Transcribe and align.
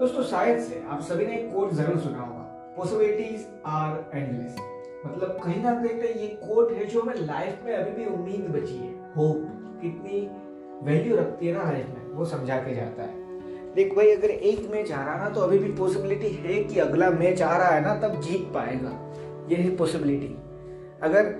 दोस्तों, 0.00 0.22
शायद 0.22 0.58
से 0.60 0.82
आप 0.88 1.00
सभी 1.02 1.24
ने 1.26 1.32
एक 1.34 1.52
कोट 1.52 1.72
ज़रूर 1.74 1.98
सुना 2.00 2.18
होगा। 2.18 2.42
पॉसिबिलिटीज 2.76 3.46
आर 3.66 3.94
एंडलेस 4.14 4.56
मतलब 5.06 5.40
कहीं 5.44 5.62
ना 5.62 5.72
कहीं 5.74 5.98
पे 6.00 6.12
ये 6.20 6.26
कोट 6.42 6.70
है 6.72 6.84
जो 6.86 7.00
हमें 7.00 7.14
लाइफ 7.16 7.64
में 7.64 7.72
अभी 7.74 7.90
भी 7.92 8.06
उम्मीद 8.08 8.44
बची 8.50 8.76
है। 8.76 8.90
होप 9.16 9.80
कितनी 9.82 10.20
वैल्यू 10.82 11.16
रखती 11.16 11.46
है 11.46 11.54
ना 11.54 11.64
लाइफ 11.70 11.88
में, 11.88 12.06
वो 12.12 12.24
समझा 12.26 12.58
के 12.58 12.74
जाता 12.74 13.02
है। 13.02 13.74
देख 13.74 13.94
भाई, 13.96 14.10
अगर 14.10 14.30
एक 14.30 14.70
मैच 14.70 14.92
आ 14.92 15.04
रहा 15.04 15.16
ना 15.16 15.28
तो 15.30 15.40
अभी 15.40 15.58
भी 15.58 15.72
पॉसिबिलिटी 15.74 16.30
है 16.36 16.62
कि 16.64 16.80
अगला 16.80 17.10
मैच 17.10 17.42
आ 17.42 17.56
रहा 17.56 17.68
है 17.68 17.80
ना, 17.80 17.94
तब 17.98 18.20
जीत 18.20 18.48
पाएगा। 18.54 18.96
ये 19.50 19.56
है 19.56 19.76
पॉसिबिलिटी 19.76 20.34
अगर 21.02 21.34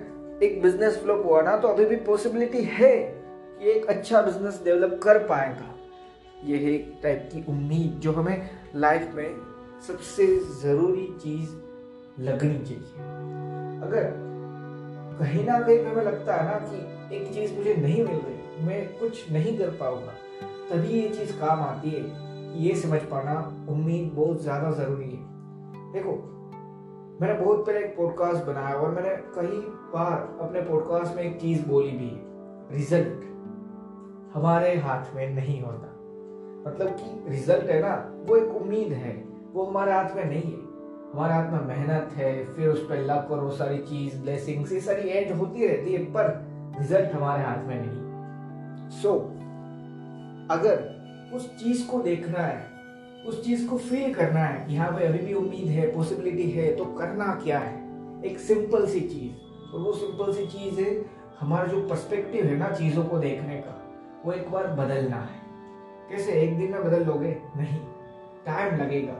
एक 0.45 0.62
बिज़नेस 0.62 1.02
फ्लॉप 1.02 1.25
हुआ 1.27 1.43
ना 1.43 1.56
तो 1.56 1.68
अभी 1.68 1.84
भी 1.84 1.96
पॉसिबिलिटी 2.04 2.62
है 2.75 2.95
कि 3.55 3.70
एक 3.70 3.87
अच्छा 3.88 4.23
बिज़नेस 4.23 4.62
डेवलप 4.65 5.01
कर 5.02 5.27
पाएगा। 5.27 5.75
ये 6.45 6.59
है 6.59 6.70
एक 6.70 6.98
टाइप 7.02 7.28
की 7.33 7.45
उम्मीद 7.48 7.98
जो 8.01 8.12
हमें 8.12 8.51
लाइफ 8.77 9.15
में 9.15 9.37
सबसे 9.87 10.27
ज़रूरी 10.62 11.06
चीज़ 11.23 11.51
लगनी 12.23 12.59
चाहिए। 12.59 13.06
अगर 13.87 14.11
कहीं 15.19 15.45
ना 15.45 15.59
कहीं 15.61 15.84
हमें 15.84 16.05
लगता 16.05 16.34
है 16.34 16.47
ना 16.47 16.59
कि 16.69 17.16
एक 17.16 17.33
चीज़ 17.34 17.56
मुझे 17.56 17.74
नहीं 17.74 18.05
मिल 18.05 18.16
रही, 18.16 18.66
मैं 18.66 18.98
कुछ 18.98 19.30
नहीं 19.33 19.56
कर 19.59 19.70
पाऊँगा, 19.70 20.12
तभी 20.70 20.88
ये 20.88 21.09
चीज़ 21.09 21.33
काम 21.41 21.61
आती 21.61 21.91
है 21.91 22.02
ये 22.64 22.75
समझ 22.75 23.00
पाना 23.02 23.39
उम्मीद 23.69 24.12
बहुत 24.14 24.42
ज़्यादा 24.42 24.70
ज़रूरी 24.70 25.11
है। 25.11 25.92
देखो, 25.92 26.12
मैंने 27.20 27.34
बहुत 27.41 27.66
पहले 27.66 27.78
एक 27.78 27.97
पॉडकास्ट 27.97 28.45
बनाया 28.45 28.75
और 28.75 28.91
मैंने 28.91 29.16
कई 29.34 29.61
बार 29.95 30.19
अपने 30.41 30.61
पॉडकास्ट 30.61 31.16
में 31.16 31.23
एक 31.23 31.41
चीज़ 31.41 31.66
बोली 31.66 31.91
भी 31.91 32.11
रिज़ल्ट 32.77 33.27
हमारे 34.34 34.77
हाथ 34.78 35.14
में 35.14 35.28
नहीं 35.34 35.61
होता। 35.62 35.88
मतलब 36.67 36.89
कि 36.91 37.31
रिज़ल्ट 37.31 37.70
है 37.70 37.81
ना 37.83 37.95
वो 38.28 38.37
एक 38.37 38.56
उम्मीद 38.56 38.92
है 38.92 39.12
वो 39.53 39.64
हमारे 39.64 39.92
हाथ 39.92 40.17
में 40.17 40.25
नहीं 40.25 40.42
है। 40.42 40.67
हमारे 41.12 41.34
हाथ 41.34 41.53
में 41.53 41.67
मेहनत 41.67 42.12
है 42.12 42.45
फिर 42.47 42.69
उस 42.69 42.81
पर 42.89 43.05
लक 43.05 43.31
और 43.31 43.41
वो 43.41 43.50
सारी 43.50 43.78
चीज़ 43.78 44.20
ब्लेसिंग्स 44.23 44.73
ये 44.73 44.81
सारी 44.81 45.09
एंड 45.09 45.33
होती 45.33 45.67
रहती 45.67 45.92
है 45.92 46.05
पर 46.05 46.27
रिज़ल्ट 46.78 47.12
हमारे 47.12 47.42
हाथ 47.42 47.67
में 47.67 47.77
नहीं। 47.78 48.91
सो 48.91 49.09
so, 49.09 49.20
अगर 50.50 51.31
उस 51.34 51.48
चीज़ 51.56 51.87
को 51.87 52.03
देखना 52.03 52.39
है 52.39 52.67
उस 53.27 53.45
चीज़ 53.45 53.67
को 53.69 53.78
फील 53.78 54.15
करना 54.15 54.41
है 54.41 54.67
कि 54.67 54.77
हाँ 54.77 54.93
भाई 54.93 55.05
अभी 55.05 55.19
भी 55.19 55.34
उम्मीद 55.34 55.67
है 55.69 55.91
पॉसिबिलिटी 55.95 56.50
है 56.50 56.77
तो 56.77 56.84
करना 56.84 57.41
क्या 57.45 57.59
है? 57.59 57.77
एक 58.25 58.39
सिंपल 58.39 58.87
सी 58.87 59.00
चीज़। 59.00 59.75
और 59.75 59.81
वो 59.81 59.93
सिंपल 59.93 60.33
सी 60.33 60.47
चीज़ 60.47 60.81
है 60.81 61.05
हमारा 61.41 61.67
जो 61.67 61.81
पर्सपेक्टिव 61.89 62.45
है 62.45 62.56
ना 62.56 62.69
चीज़ों 62.70 63.05
को 63.05 63.19
देखने 63.19 63.56
का 63.56 63.83
वो 64.25 64.33
एक 64.33 64.50
बार 64.50 64.67
बदलना 64.67 65.17
है। 65.17 65.47
कैसे 66.11 66.33
एक 66.33 66.56
दिन 66.59 66.70
में 66.73 66.84
बदल 66.84 67.05
लोगे 67.05 67.37
नहीं 67.56 67.78
टाइम 68.47 68.77
लगेगा, 68.77 69.12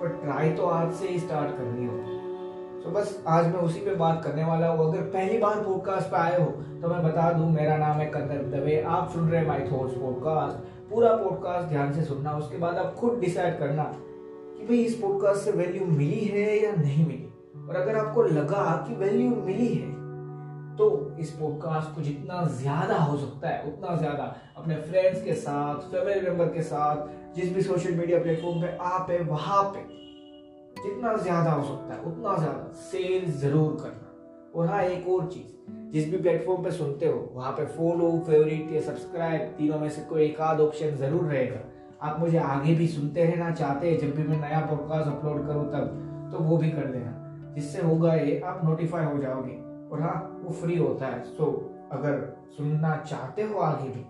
पर 0.00 0.08
ट्राई 0.22 0.50
तो 0.52 0.66
आज 0.66 0.92
से 0.92 1.08
ही 1.08 1.18
स्टार्ट 1.18 1.56
करनी 1.56 1.86
होगी। 1.86 2.22
तो 2.84 2.90
बस 2.90 3.22
आज 3.28 3.46
मैं 3.46 3.60
उसी 3.60 3.80
पे 3.80 3.94
बात 3.96 4.22
करने 4.24 4.44
वाला 4.44 4.68
हूँ। 4.68 4.86
अगर 4.86 5.02
पहली 5.02 5.38
बार 5.38 5.60
पॉडकास्ट 5.64 6.10
पे 6.10 6.16
आए 6.16 6.40
हो 6.40 6.46
तो 6.82 6.88
मैं 6.88 7.02
बता 7.02 7.30
दूँ, 7.32 7.50
मेरा 7.50 7.76
नाम 7.76 7.98
है 7.98 8.06
कंदर 8.06 8.42
दवे। 8.50 8.80
आप 8.80 9.10
सुन 9.10 9.28
रहे 9.30 9.46
माई 9.46 9.60
थॉट्स 9.62 9.94
पॉडकास्ट 9.94 10.72
पूरा 10.90 11.14
पॉडकास्ट 11.16 11.68
ध्यान 11.68 11.92
से 11.92 12.02
सुनना, 12.04 12.32
उसके 12.32 12.58
बाद 12.58 12.76
आप 12.76 12.94
खुद 12.94 13.18
डिसाइड 13.20 13.58
करना 13.58 13.84
कि 13.84 14.66
भाई 14.66 14.78
इस 14.78 14.94
पॉडकास्ट 14.96 15.44
से 15.44 15.52
वैल्यू 15.52 15.86
मिली 15.88 16.24
है 16.26 16.56
या 16.58 16.72
नहीं 16.72 17.06
मिली। 17.06 17.30
और 17.68 17.76
अगर 17.76 17.96
आपको 17.96 18.22
लगा 18.24 18.64
कि 18.88 18.94
वैल्यू 18.96 19.30
मिली 19.36 19.68
है 19.68 19.92
तो 20.78 21.16
इस 21.20 21.30
पॉडकास्ट 21.30 21.94
को 21.96 22.02
जितना 22.02 22.42
ज़्यादा 22.52 22.96
हो 22.96 23.16
सकता 23.16 23.48
है, 23.48 23.62
उतना 23.64 23.96
ज़्यादा 23.96 24.24
अपने 24.56 24.76
फ्रेंड्स 24.76 25.22
के 25.24 25.34
साथ 25.34 25.90
फैमिली 25.90 26.20
मेंबर 26.20 26.46
के 26.46 26.62
साथ, 26.62 27.06
जिस 27.36 27.54
भी 27.54 27.62
सोशल 27.62 27.94
मीडिया 27.94 28.18
प्लेटफॉर्म 28.22 28.60
पे 28.62 28.76
आप 28.82 29.10
है, 29.10 29.20
वहाँ 29.24 29.62
पे 29.64 29.82
जितना 30.82 31.16
ज़्यादा 31.16 31.50
हो 31.50 31.64
सकता 31.64 31.94
है, 31.94 32.00
उतना 32.02 32.36
ज़्यादा 32.38 32.72
शेयर 32.82 33.28
ज़रूर 33.40 33.76
करना। 33.82 34.10
और 34.54 34.66
हाँ 34.66 34.82
एक 34.82 35.08
और 35.08 35.26
चीज़, 35.26 35.52
जिस 35.92 36.10
भी 36.10 36.16
प्लेटफॉर्म 36.16 36.64
पे 36.64 36.70
सुनते 36.70 37.06
हो, 37.06 37.30
वहाँ 37.34 37.52
पे 37.52 37.66
फॉलो 37.66 38.10
फेवरेट 38.26 38.72
या 38.72 38.80
सब्सक्राइब 38.82 39.54
तीनों 39.58 39.78
में 39.78 39.88
से 39.90 40.02
कोई 40.02 40.24
एक 40.24 40.40
आध 40.40 40.60
ऑप्शन 40.60 40.96
ज़रूर 40.96 41.24
रहेगा। 41.24 41.60
आप 42.02 42.20
मुझे 42.20 42.38
आगे 42.38 42.74
भी 42.74 42.86
सुनते 42.88 43.24
रहना 43.24 43.50
चाहते 43.52 43.90
हैं, 43.90 43.98
जब 43.98 44.14
भी 44.16 44.22
मैं 44.22 44.40
नया 44.40 44.60
पॉडकास्ट 44.60 45.08
अपलोड 45.08 45.46
करूँ 45.46 45.66
तब 45.72 46.30
तो 46.32 46.44
वो 46.44 46.56
भी 46.56 46.70
कर 46.70 46.86
देना 46.86 47.52
जिससे 47.54 47.82
होगा 47.82 48.14
ये, 48.14 48.40
आप 48.40 48.60
नोटिफाई 48.64 49.04
हो 49.04 49.18
जाओगे। 49.18 49.63
और 49.94 50.02
हाँ 50.02 50.40
वो 50.42 50.52
फ्री 50.52 50.76
होता 50.76 51.06
है। 51.06 51.22
सो 51.26 51.46
अगर 51.92 52.20
सुनना 52.56 52.96
चाहते 53.00 53.42
हो 53.42 53.58
आगे 53.60 53.88
भी 53.88 54.04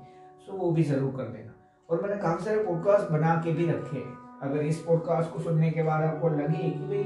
सो 0.47 0.53
वो 0.55 0.71
भी 0.71 0.83
ज़रूर 0.84 1.17
कर 1.17 1.25
देना। 1.25 1.53
और 1.89 2.03
मैंने 2.03 2.17
काफ़ी 2.22 2.45
सारे 2.45 2.62
पॉडकास्ट 2.65 3.11
बना 3.12 3.34
के 3.45 3.53
भी 3.53 3.67
रखे 3.67 3.97
हैं। 3.97 4.17
अगर 4.43 4.62
इस 4.62 4.78
पॉडकास्ट 4.83 5.33
को 5.33 5.39
सुनने 5.41 5.71
के 5.71 5.83
बाद 5.83 6.03
आपको 6.05 6.28
लगे 6.31 6.71
कि 6.71 6.87
भाई, 6.87 7.05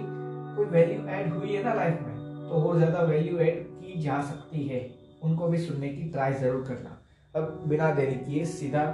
कोई 0.56 0.66
वैल्यू 0.66 1.06
ऐड 1.08 1.32
हुई 1.32 1.52
है 1.52 1.62
ना 1.64 1.74
लाइफ 1.74 2.00
में 2.02 2.16
तो 2.48 2.62
और 2.62 2.76
ज़्यादा 2.76 3.02
वैल्यू 3.02 3.38
ऐड 3.38 3.62
की 3.80 4.00
जा 4.02 4.20
सकती 4.22 4.66
है। 4.66 4.80
उनको 5.24 5.48
भी 5.48 5.58
सुनने 5.58 5.88
की 5.88 6.08
ट्राई 6.10 6.32
ज़रूर 6.34 6.64
करना। 6.68 6.98
अब 7.34 7.62
बिना 7.68 7.90
देरी 7.94 8.14
किए 8.16 8.44
सीधा 8.46 8.84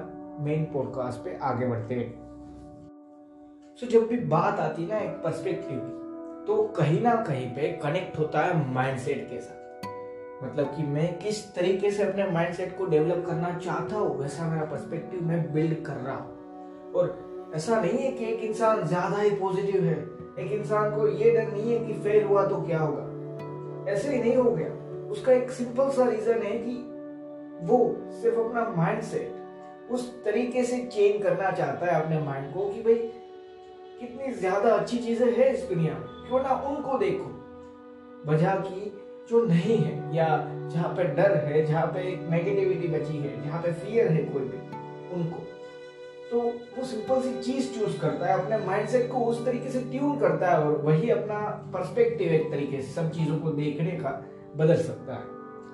मेन 0.40 0.64
पॉडकास्ट 0.72 1.24
पे 1.24 1.36
आगे 1.42 1.66
बढ़ते 1.66 1.94
हैं। 1.94 2.12
सो 3.78 3.86
जब 3.88 4.06
भी 4.08 4.16
बात 4.28 4.60
आती 4.60 4.82
है 4.82 4.88
ना 4.88 4.98
एक 4.98 5.22
पर्सपेक्टिव 5.24 5.78
की 5.78 6.02
तो 6.46 6.62
कहीं 6.76 7.00
ना 7.02 7.14
कहीं 7.24 7.48
पे 7.50 7.68
कनेक्ट 7.82 8.18
होता 8.18 8.40
है 8.40 8.72
माइंडसेट 8.72 9.28
के 9.30 9.40
साथ। 9.40 9.62
मतलब 10.42 10.74
कि 10.76 10.82
मैं 10.82 11.18
किस 11.18 11.44
तरीके 11.54 11.90
से 11.90 12.02
अपने 12.02 12.26
माइंडसेट 12.30 12.76
को 12.78 12.86
डेवलप 12.86 13.24
करना 13.26 13.52
चाहता 13.58 13.96
हूँ, 13.96 14.18
वैसा 14.20 14.48
मेरा 14.50 14.64
पर्सपेक्टिव 14.64 15.22
मैं 15.22 15.52
बिल्ड 15.52 15.84
कर 15.86 15.96
रहा 15.96 16.16
हूँ। 16.16 16.92
और 16.92 17.52
ऐसा 17.54 17.80
नहीं 17.80 17.98
है 17.98 18.10
कि 18.12 18.24
एक 18.24 18.40
इंसान 18.40 18.82
ज़्यादा 18.82 19.18
ही 19.18 19.30
पॉजिटिव 19.30 19.84
है, 19.84 19.98
एक 20.38 20.52
इंसान 20.52 20.96
को 20.96 21.06
ये 21.08 21.30
डर 21.30 21.52
नहीं 21.52 21.72
है 21.72 21.78
कि 21.86 21.92
फेल 22.02 22.24
हुआ 22.24 22.44
तो 22.46 22.56
क्या 22.62 22.78
होगा। 22.78 23.92
ऐसे 23.92 24.14
ही 24.14 24.20
नहीं 24.20 24.36
हो 24.36 24.50
गया। 24.50 24.68
उसका 25.10 25.32
एक 25.32 25.50
सिंपल 25.50 25.90
सा 25.90 26.08
रीजन 26.08 26.42
है 26.42 26.58
कि 26.58 26.74
वो 27.62 27.78
सिर्फ़ 28.12 28.38
अपना 28.38 28.68
माइंडसेट 28.76 29.92
उस 29.92 30.08
तरीके 30.24 30.62
से 30.64 30.78
चेंज 30.86 31.22
करना 31.22 31.50
चाहता 31.50 31.86
है 31.86 32.02
अपने 32.02 32.18
माइंड 32.20 32.52
को 32.54 32.68
कि 32.68 32.82
भाई, 32.82 32.94
कितनी 34.00 34.32
ज़्यादा 34.32 34.70
अच्छी 34.70 34.98
चीज़ें 34.98 35.30
है 35.32 35.52
इस 35.52 35.62
दुनिया 35.64 35.94
में। 35.94 36.06
क्यों 36.28 36.40
ना 36.42 36.54
उनको 36.68 36.98
देखो। 36.98 37.30
वजह 38.26 38.54
की 38.56 38.80
जो 39.30 39.44
नहीं 39.46 39.78
है 39.78 40.16
या 40.16 40.26
जहाँ 40.72 40.88
पे 40.88 41.04
डर 41.04 41.36
है 41.36 41.66
जहाँ 41.66 41.86
पे 41.86 42.00
एक 42.12 42.20
नेगेटिविटी 42.30 42.88
बची 42.88 43.18
है 43.18 43.44
जहाँ 43.44 43.62
पे 43.62 43.72
फियर 43.72 44.08
है 44.08 44.22
कोई 44.24 44.42
भी 44.42 44.58
उनको। 45.14 45.36
तो 46.30 46.40
वो 46.78 46.84
सिंपल 46.84 47.20
सी 47.20 47.42
चीज़ 47.42 47.80
चूज़ 47.80 48.00
करता 48.00 48.26
है 48.26 48.42
अपने 48.42 48.58
माइंडसेट 48.58 49.10
को 49.12 49.18
उस 49.18 49.44
तरीके 49.44 49.70
से 49.70 49.80
ट्यून 49.80 50.18
करता 50.18 50.50
है 50.50 50.58
और 50.58 50.80
वही 50.82 51.10
अपना 51.10 51.70
पर्सपेक्टिव 51.74 52.28
एक 52.28 52.50
तरीके 52.50 52.82
से 52.82 52.92
सब 52.92 53.10
चीज़ों 53.10 53.38
को 53.38 53.50
देखने 53.50 53.90
का 53.90 54.24
बदल 54.56 54.76
सकता 54.76 55.12
है। 55.12 55.22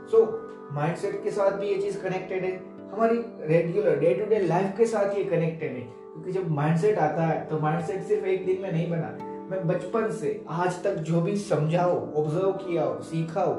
सो 0.07 0.21
so, 0.21 0.77
माइंडसेट 0.77 1.25
के 1.25 1.31
साथ 1.31 1.51
भी 1.51 1.67
ये 1.67 1.77
चीज़ 1.77 2.01
कनेक्टेड 2.01 2.45
है। 2.45 2.71
हमारी 2.93 3.17
regular 3.47 3.99
day 3.99 4.15
to 4.15 4.25
day 4.25 4.39
life 4.39 4.75
के 4.79 4.87
साथ 4.87 5.17
ये 5.19 5.25
कनेक्टेड 5.25 5.73
है। 5.73 5.81
क्योंकि 5.81 6.33
जब 6.33 6.51
माइंडसेट 6.51 6.99
आता 6.99 7.23
है 7.23 7.45
तो 7.47 7.59
माइंडसेट 7.59 8.03
सिर्फ़ 8.03 8.25
एक 8.25 8.47
दिन 8.47 8.63
में 8.63 8.73
नहीं 8.73 8.91
बना। 8.91 9.30
मैं 9.51 9.67
बचपन 9.69 10.11
से 10.13 10.29
आज 10.51 10.83
तक 10.83 10.97
जो 11.07 11.21
भी 11.21 11.37
समझा 11.37 11.83
हो 11.83 11.95
ऑब्ज़र्व 12.17 12.51
किया 12.55 12.83
हो 12.85 13.01
सीखा 13.03 13.43
हो 13.43 13.55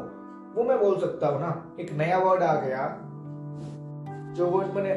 वो 0.56 0.64
मैं 0.64 0.78
बोल 0.80 1.00
सकता 1.00 1.28
हूँ 1.28 1.40
ना। 1.42 1.50
एक 1.80 1.92
नया 1.94 2.18
वर्ड 2.18 2.44
आ 2.44 2.54
गया 2.56 2.86
जो 4.38 4.48
वर्ड 4.48 4.74
मैंने 4.76 4.92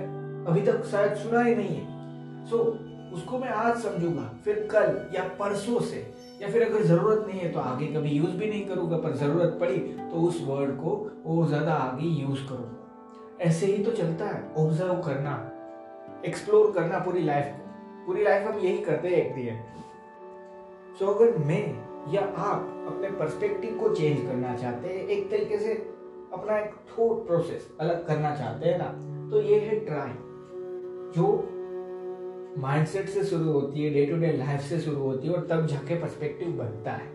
अभी 0.50 0.60
तक 0.62 0.84
शायद 0.90 1.14
सुना 1.16 1.40
ही 1.40 1.54
नहीं 1.56 1.76
है। 1.76 2.46
सो 2.46 2.56
so, 2.56 3.14
उसको 3.14 3.38
मैं 3.38 3.48
आज 3.48 3.82
समझूँगा 3.82 4.30
फिर 4.44 4.68
कल 4.72 5.10
या 5.14 5.24
परसों 5.40 5.80
से। 5.80 6.06
या 6.42 6.48
फिर 6.48 6.62
अगर 6.62 6.82
ज़रूरत 6.84 7.26
नहीं 7.26 7.40
है 7.40 7.52
तो 7.52 7.60
आगे 7.60 7.86
कभी 7.94 8.10
यूज़ 8.10 8.36
भी 8.36 8.48
नहीं 8.48 8.64
करूँगा 8.66 8.96
पर 8.98 9.16
ज़रूरत 9.16 9.58
पड़ी 9.60 9.78
तो 10.10 10.22
उस 10.28 10.40
वर्ड 10.46 10.76
को 10.76 10.96
और 11.26 11.46
ज़्यादा 11.48 11.74
आगे 11.74 12.08
यूज़ 12.22 12.48
करूँगा। 12.48 13.44
ऐसे 13.44 13.66
ही 13.66 13.84
तो 13.84 13.92
चलता 13.92 14.24
है 14.26 14.42
ऑब्ज़र्व 14.58 15.02
करना 15.02 15.36
एक्सप्लोर 16.26 16.72
करना 16.72 16.98
पूरी 17.00 17.24
लाइफ 17.24 17.54
को। 17.56 18.06
पूरी 18.06 18.24
लाइफ 18.24 18.46
हम 18.48 18.60
यही 18.60 18.78
करते 18.80 19.08
हैं 19.08 19.16
एक 19.16 19.34
दिन। 19.34 19.82
सो 20.98 21.06
अगर 21.06 21.38
मैं 21.38 21.64
या 22.12 22.20
आप 22.20 22.86
अपने 22.88 23.10
पर्सपेक्टिव 23.10 23.78
को 23.78 23.94
चेंज 23.94 24.26
करना 24.26 24.54
चाहते 24.56 24.88
हैं 24.88 25.06
एक 25.06 25.30
तरीके 25.30 25.58
से 25.58 25.72
अपना 26.32 26.58
एक 26.58 26.74
थॉट 26.90 27.26
प्रोसेस 27.26 27.68
अलग 27.80 28.06
करना 28.06 28.34
चाहते 28.36 28.68
हैं 28.68 28.78
ना 28.78 28.84
तो 29.30 29.40
ये 29.42 29.58
है 29.60 29.78
ट्राई 29.80 30.12
जो 31.16 31.32
माइंडसेट 32.58 33.08
से 33.08 33.24
शुरू 33.24 33.52
होती 33.52 33.84
है 33.84 33.90
डे 33.94 34.06
टू 34.06 34.16
डे 34.16 34.32
लाइफ 34.32 34.60
से 34.60 34.80
शुरू 34.80 35.02
होती 35.02 35.28
है 35.28 35.34
और 35.34 35.46
तब 35.46 35.66
जाके 35.66 35.94
पर्सपेक्टिव 35.94 36.52
बनता 36.52 36.90
है। 36.90 37.12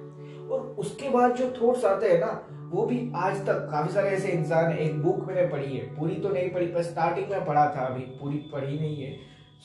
और 0.49 0.75
उसके 0.79 1.09
बाद 1.09 1.35
जो 1.35 1.49
थॉट्स 1.61 1.85
आते 1.85 2.09
हैं 2.09 2.19
ना 2.19 2.45
वो 2.71 2.85
भी 2.85 3.11
आज 3.15 3.45
तक 3.47 3.67
काफ़ी 3.71 3.93
सारे 3.93 4.09
ऐसे 4.09 4.31
इंसान 4.31 4.71
एक 4.71 5.01
बुक 5.03 5.25
मैंने 5.27 5.47
पढ़ी 5.47 5.77
है 5.77 5.85
पूरी 5.95 6.15
तो 6.15 6.29
नहीं 6.29 6.49
पढ़ी 6.49 6.67
पर 6.67 6.83
स्टार्टिंग 6.83 7.29
में 7.31 7.45
पढ़ा 7.45 7.65
था 7.75 7.85
अभी 7.85 8.01
पूरी 8.01 8.37
पढ़ी 8.53 8.79
नहीं 8.79 9.03
है। 9.03 9.15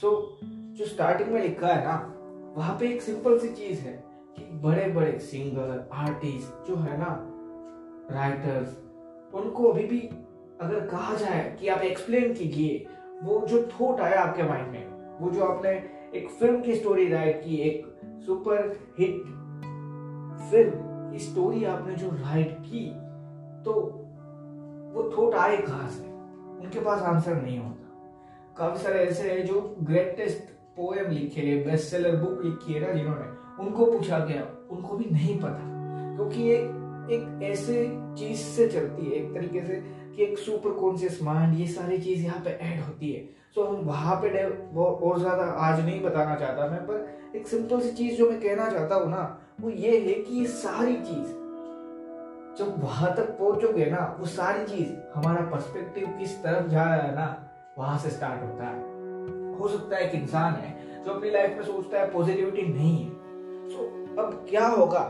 सो 0.01 0.11
so, 0.11 0.49
जो 0.79 0.85
स्टार्टिंग 0.85 1.33
में 1.33 1.41
लिखा 1.43 1.67
है 1.67 1.85
ना 1.85 2.14
वहाँ 2.57 2.77
पे 2.81 2.89
एक 2.89 3.03
सिंपल 3.03 3.39
सी 3.39 3.49
चीज़ 3.49 3.81
है 3.81 3.93
कि 4.37 4.45
बड़े 4.59 4.87
बड़े 4.89 5.19
सिंगर 5.19 5.89
आर्टिस्ट 5.93 6.69
जो 6.69 6.77
है 6.77 6.99
ना 6.99 7.09
राइटर्स 8.11 8.77
उनको 9.35 9.69
अभी 9.69 9.85
भी 9.85 9.99
अगर 10.61 10.87
कहा 10.87 11.15
जाए 11.15 11.57
कि 11.61 11.69
आप 11.69 11.81
एक्सप्लेन 11.81 12.35
कीजिए, 12.35 12.87
वो 13.23 13.41
जो 13.47 13.63
थॉट 13.73 14.01
आया 14.01 14.21
आपके 14.21 14.43
माइंड 14.43 14.71
में, 14.73 15.19
वो 15.21 15.31
जो 15.31 15.45
आपने 15.45 15.71
एक 16.15 16.29
फ़िल्म 16.31 16.61
की 16.61 16.75
स्टोरी 16.75 17.09
राइट 17.09 17.43
की, 17.45 17.57
एक 17.57 17.87
सुपर 18.27 18.71
हिट 18.99 19.23
फ़िल्म 20.51 21.19
स्टोरी 21.19 21.65
आपने 21.65 21.95
जो 21.95 22.11
राइट 22.11 22.57
की 22.61 22.87
तो 23.65 23.73
वो 24.95 25.11
थोट 25.17 25.35
आए 25.35 25.57
कहाँ 25.57 25.89
से? 25.89 26.05
उनके 26.63 26.81
पास 26.81 27.03
आंसर 27.03 27.43
नहीं 27.43 27.59
होता। 27.59 28.55
काफ़ी 28.59 28.83
सारे 28.85 29.01
ऐसे 29.01 29.31
हैं 29.31 29.45
जो 29.47 29.77
ग्रेटेस्ट 29.83 30.54
पोएम 30.77 31.11
लिखे 31.11 31.57
बेस्ट 31.67 31.91
सेलर 31.91 32.17
बुक 32.17 32.41
लिखी 32.45 32.73
है 32.73 32.81
ना 32.81 32.93
जिन्होंने, 32.93 33.27
उनको 33.65 33.87
पूछा 33.87 34.19
गया, 34.19 34.43
उनको 34.71 34.97
भी 34.97 35.11
नहीं 35.11 35.39
पता। 35.41 35.73
क्योंकि 36.17 36.43
ये 36.43 36.57
एक 37.15 37.43
ऐसे 37.43 37.85
चीज़ 38.19 38.39
से 38.39 38.67
चलती 38.69 39.07
है, 39.07 39.13
एक 39.13 39.35
तरीके 39.35 39.61
से 39.67 39.75
कि 40.17 40.23
एक 40.23 40.39
सुपर 40.39 40.71
कॉन्शियस 40.71 41.19
माइंड 41.23 41.59
ये 41.59 41.67
सारी 41.67 41.99
चीज़ 41.99 42.25
यहाँ 42.25 42.41
पे 42.45 42.51
ऐड 42.51 42.81
होती 42.81 43.13
है। 43.13 43.23
सो 43.55 43.65
हम 43.65 43.85
वहाँ 43.85 44.17
पे 44.17 44.45
वो 44.73 44.85
और 44.85 45.19
ज़्यादा 45.19 45.45
आज 45.67 45.85
नहीं 45.85 46.01
बताना 46.03 46.35
चाहता 46.37 46.67
मैं, 46.69 46.81
पर 46.81 47.37
एक 47.37 47.47
सिंपल 47.49 47.81
सी 47.81 47.93
चीज़ 47.93 48.17
जो 48.19 48.31
मैं 48.31 48.41
कहना 48.41 48.71
चाहता 48.71 48.95
हूँ 48.95 49.11
ना, 49.11 49.23
वो 49.61 49.71
ये 49.71 49.99
है 49.99 50.15
कि 50.15 50.39
ये 50.41 50.47
सारी 50.47 50.97
चीज़ 50.97 51.33
जब 52.59 52.75
वहाँ 52.83 53.15
तक 53.17 53.31
पहुंचोगे 53.39 53.87
ना, 53.87 54.17
वो 54.21 54.27
सारी 54.27 54.65
चीज़ 54.67 54.91
हमारा 55.15 55.41
पर्सपेक्टिव 55.51 56.09
किस 56.19 56.43
तरफ़ 56.43 56.69
जा 56.69 56.85
रहा 56.85 56.97
है 56.97 57.15
ना, 57.15 57.27
वहाँ 57.79 57.99
से 57.99 58.11
स्टार्ट 58.11 58.43
होता 58.43 58.65
है। 58.65 58.84
हो 59.59 59.69
सकता 59.69 59.97
है 59.97 60.09
एक 60.09 60.15
इंसान 60.15 60.55
है 60.55 61.05
जो 61.05 61.11
अपनी 61.13 61.31
लाइफ 61.31 61.57
में 61.57 61.63
सोचता 61.63 62.01
है 62.01 62.11
पॉजिटिविटी 62.11 62.63
नहीं 62.63 63.05
है। 63.05 63.11
सो 63.71 63.77
so, 63.77 64.19
अब 64.19 64.47
क्या 64.51 64.67
होगा? 64.67 65.01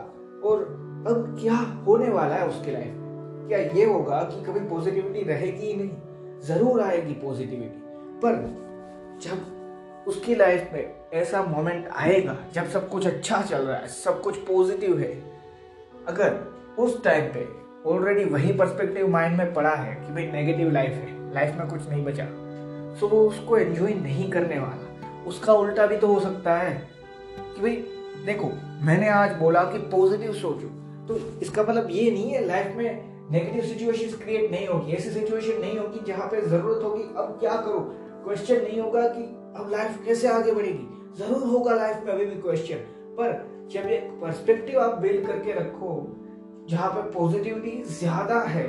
और 0.44 0.62
अब 1.08 1.36
क्या 1.40 1.54
होने 1.86 2.08
वाला 2.08 2.34
है 2.34 2.48
उसकी 2.48 2.70
लाइफ 2.70 2.86
में? 2.86 3.48
क्या 3.48 3.58
ये 3.58 3.84
होगा 3.84 4.20
कि 4.22 4.44
कभी 4.44 4.60
पॉजिटिविटी 4.60 5.22
रहेगी 5.22 5.66
ही 5.66 5.74
नहीं? 5.74 6.40
ज़रूर 6.40 6.80
आएगी 6.82 7.12
पॉजिटिविटी 7.12 7.82
पर 8.22 8.36
जब 9.22 10.04
उसकी 10.08 10.34
लाइफ 10.34 10.70
में 10.72 10.94
ऐसा 11.14 11.42
मोमेंट 11.42 11.88
आएगा 11.96 12.36
जब 12.52 12.68
सब 12.68 12.88
कुछ 12.88 13.06
अच्छा 13.06 13.40
चल 13.42 13.62
रहा 13.62 13.76
है 13.76 13.88
सब 13.88 14.20
कुछ 14.22 14.36
पॉजिटिव 14.38 14.98
है 14.98 15.12
अगर 16.06 16.40
उस 16.78 17.02
टाइम 17.04 17.32
पे 17.32 17.46
ऑलरेडी 17.90 18.24
वही 18.24 18.52
पर्सपेक्टिव 18.52 19.08
माइंड 19.08 19.36
में 19.38 19.52
पड़ा 19.54 19.74
है 19.74 19.94
कि 19.94 20.12
भाई 20.12 20.26
नेगेटिव 20.26 20.70
लाइफ 20.70 20.90
है 20.90 21.34
लाइफ 21.34 21.56
में 21.58 21.68
कुछ 21.68 21.88
नहीं 21.88 22.04
बचा। 22.04 22.24
सो 23.00 23.08
वो 23.08 23.20
उसको 23.28 23.56
एंजॉय 23.56 23.94
नहीं 23.94 24.30
करने 24.30 24.58
वाला। 24.58 25.22
उसका 25.26 25.52
उल्टा 25.52 25.86
भी 25.86 25.96
तो 25.96 26.06
हो 26.06 26.20
सकता 26.20 26.56
है 26.56 26.74
कि 27.30 27.60
भाई, 27.62 27.74
देखो, 28.26 28.50
मैंने 28.82 29.08
आज 29.08 29.36
बोला 29.36 29.62
कि 29.64 29.78
पॉजिटिव 29.90 30.32
सोचो। 30.32 30.68
तो 31.08 31.16
इसका 31.42 31.62
मतलब 31.62 31.90
ये 31.90 32.10
नहीं 32.10 32.30
है 32.30 32.44
लाइफ 32.46 32.76
में 32.76 33.30
नेगेटिव 33.30 33.64
सिचुएशन 33.64 34.16
क्रिएट 34.16 34.50
नहीं 34.50 34.66
होगी। 34.66 34.92
ऐसी 34.92 35.10
सिचुएशन 35.10 35.60
नहीं 35.60 35.78
होगी 35.78 36.00
जहाँ 36.06 36.26
पे 36.28 36.40
ज़रूरत 36.40 36.84
होगी, 36.84 37.02
अब 37.02 37.36
क्या 37.40 37.56
करो? 37.56 37.78
क्वेश्चन 38.24 38.62
नहीं 38.62 38.80
होगा 38.80 39.06
कि 39.08 39.22
अब 39.56 39.70
लाइफ 39.70 39.98
कैसे 40.04 40.28
आगे 40.28 40.52
बढ़ेगी। 40.52 40.86
ज़रूर 41.18 41.42
होगा 41.48 41.74
लाइफ 41.74 42.02
में 42.06 42.12
अभी 42.12 42.24
भी 42.26 42.40
क्वेश्चन 42.42 42.76
पर 43.18 43.32
जब 43.72 43.86
एक 43.88 44.10
पर्सपेक्टिव 44.22 44.80
आप 44.80 44.98
बिल्ड 44.98 45.26
करके 45.26 45.52
रखो, 45.52 45.90
जहाँ 46.68 46.90
पे 46.90 47.10
पॉजिटिविटी 47.10 47.82
ज़्यादा 47.90 48.40
है 48.40 48.66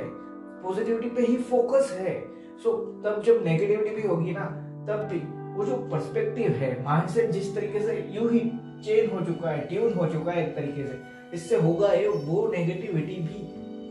पॉजिटिविटी 0.62 1.08
पे 1.08 1.22
ही 1.22 1.36
फोकस 1.50 1.96
है 1.98 2.14
सो 2.62 2.70
so, 2.70 3.06
तब 3.06 3.22
जब 3.22 3.44
नेगेटिविटी 3.44 3.96
भी 3.96 4.08
होगी 4.08 4.32
ना 4.32 4.44
तब 4.88 5.08
भी 5.12 5.18
वो 5.58 5.64
जो 5.64 5.76
पर्सपेक्टिव 5.76 6.50
है 6.50 6.84
माइंडसेट 6.84 7.30
जिस 7.30 7.54
तरीके 7.54 7.80
से 7.80 8.08
यू 8.10 8.28
ही 8.28 8.40
चेंज 8.84 9.12
हो 9.12 9.20
चुका 9.20 9.50
है 9.50 9.66
ट्यून 9.66 9.92
हो 9.92 10.06
चुका 10.06 10.32
है 10.32 10.48
एक 10.48 10.56
तरीके 10.56 10.86
से 10.86 11.00
इससे 11.34 11.56
होगा 11.56 11.92
ये 11.92 12.08
वो 12.08 12.48
नेगेटिविटी 12.48 13.14
भी 13.14 13.42